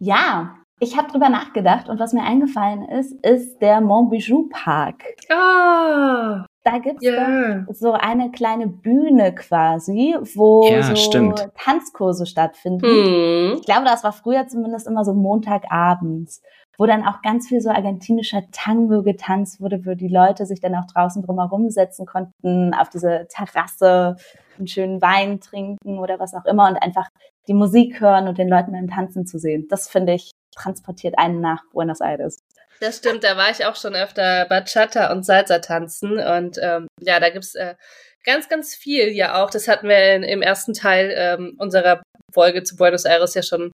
[0.00, 5.02] Ja, ich habe drüber nachgedacht und was mir eingefallen ist, ist der Montbijou Park.
[5.30, 6.46] Ah.
[6.64, 7.66] Da gibt's yeah.
[7.72, 11.48] so eine kleine Bühne quasi, wo ja, so stimmt.
[11.58, 12.86] Tanzkurse stattfinden.
[12.86, 13.56] Hm.
[13.58, 16.40] Ich glaube, das war früher zumindest immer so Montagabends,
[16.78, 20.76] wo dann auch ganz viel so argentinischer Tango getanzt wurde, wo die Leute sich dann
[20.76, 24.16] auch draußen drumherum setzen konnten, auf diese Terrasse,
[24.56, 27.08] einen schönen Wein trinken oder was auch immer und einfach
[27.48, 29.66] die Musik hören und den Leuten beim Tanzen zu sehen.
[29.68, 32.38] Das finde ich transportiert einen nach Buenos Aires.
[32.82, 37.20] Das stimmt, da war ich auch schon öfter Bachata und Salsa tanzen und ähm, ja,
[37.20, 37.76] da gibt's äh,
[38.24, 39.50] ganz, ganz viel ja auch.
[39.50, 42.02] Das hatten wir in, im ersten Teil ähm, unserer
[42.34, 43.70] Folge zu Buenos Aires ja schon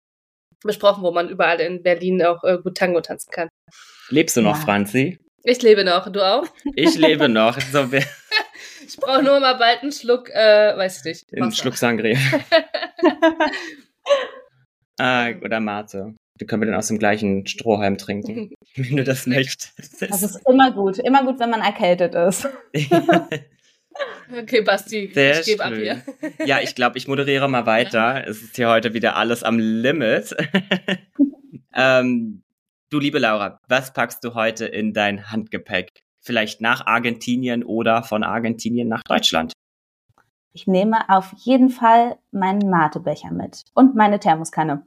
[0.62, 3.48] besprochen, wo man überall in Berlin auch äh, gut Tango tanzen kann.
[4.10, 4.66] Lebst du noch, ja.
[4.66, 5.18] Franzi?
[5.46, 6.12] Ich lebe noch.
[6.12, 6.46] Du auch?
[6.76, 7.58] Ich lebe noch.
[7.62, 11.34] So, ich brauche nur mal bald einen Schluck, äh, weiß ich nicht.
[11.34, 12.20] Einen Schluck Sangria.
[15.00, 16.14] ah, oder Mate.
[16.40, 20.02] Die können wir dann aus dem gleichen Strohhalm trinken, wenn du das möchtest.
[20.02, 21.00] Das ist immer gut.
[21.00, 22.48] Immer gut, wenn man erkältet ist.
[24.40, 26.04] okay, Basti, Sehr ich gebe ab hier.
[26.46, 28.28] ja, ich glaube, ich moderiere mal weiter.
[28.28, 30.36] Es ist hier heute wieder alles am Limit.
[31.74, 32.44] ähm,
[32.90, 36.04] du, liebe Laura, was packst du heute in dein Handgepäck?
[36.22, 39.54] Vielleicht nach Argentinien oder von Argentinien nach Deutschland?
[40.52, 44.84] Ich nehme auf jeden Fall meinen Matebecher mit und meine Thermoskanne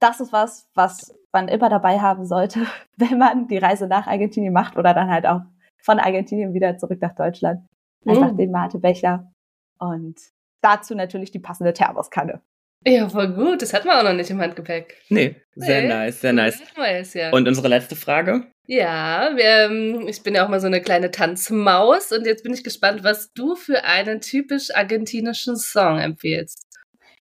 [0.00, 4.52] das ist was, was man immer dabei haben sollte, wenn man die Reise nach Argentinien
[4.52, 5.42] macht oder dann halt auch
[5.82, 7.66] von Argentinien wieder zurück nach Deutschland.
[8.06, 9.30] einfach den Matebecher
[9.78, 10.16] und
[10.62, 12.40] dazu natürlich die passende Thermoskanne.
[12.86, 13.62] Ja, voll gut.
[13.62, 14.96] Das hat man auch noch nicht im Handgepäck.
[15.08, 16.62] Nee, sehr Nee, nice, sehr nice.
[16.76, 17.32] Neues, ja.
[17.32, 18.46] Und unsere letzte Frage?
[18.66, 22.52] Ja, wir, ähm, ich bin ja auch mal so eine kleine Tanzmaus und jetzt bin
[22.52, 26.67] ich gespannt, was du für einen typisch argentinischen Song empfiehlst.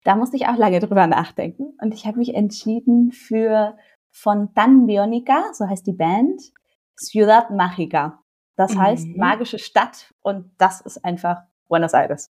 [0.07, 3.75] Da musste ich auch lange drüber nachdenken und ich habe mich entschieden für
[4.09, 6.41] von Tan Bionica, so heißt die Band,
[6.97, 8.19] Ciudad Mágica.
[8.55, 8.81] Das Mhm.
[8.81, 12.31] heißt magische Stadt und das ist einfach Buenos Aires.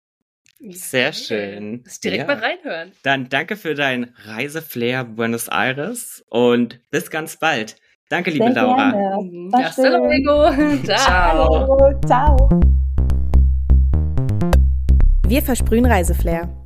[0.59, 1.81] Sehr schön.
[1.85, 2.35] Das direkt Ja.
[2.35, 2.91] mal reinhören.
[3.03, 7.77] Dann danke für dein Reiseflair Buenos Aires und bis ganz bald.
[8.09, 8.91] Danke, liebe Sehr Laura.
[8.91, 9.49] gerne.
[9.53, 9.93] War Hasta schön.
[9.93, 10.83] luego.
[10.85, 11.99] Ciao.
[12.05, 12.49] Ciao.
[15.25, 16.60] Wir versprühen Reiseflair.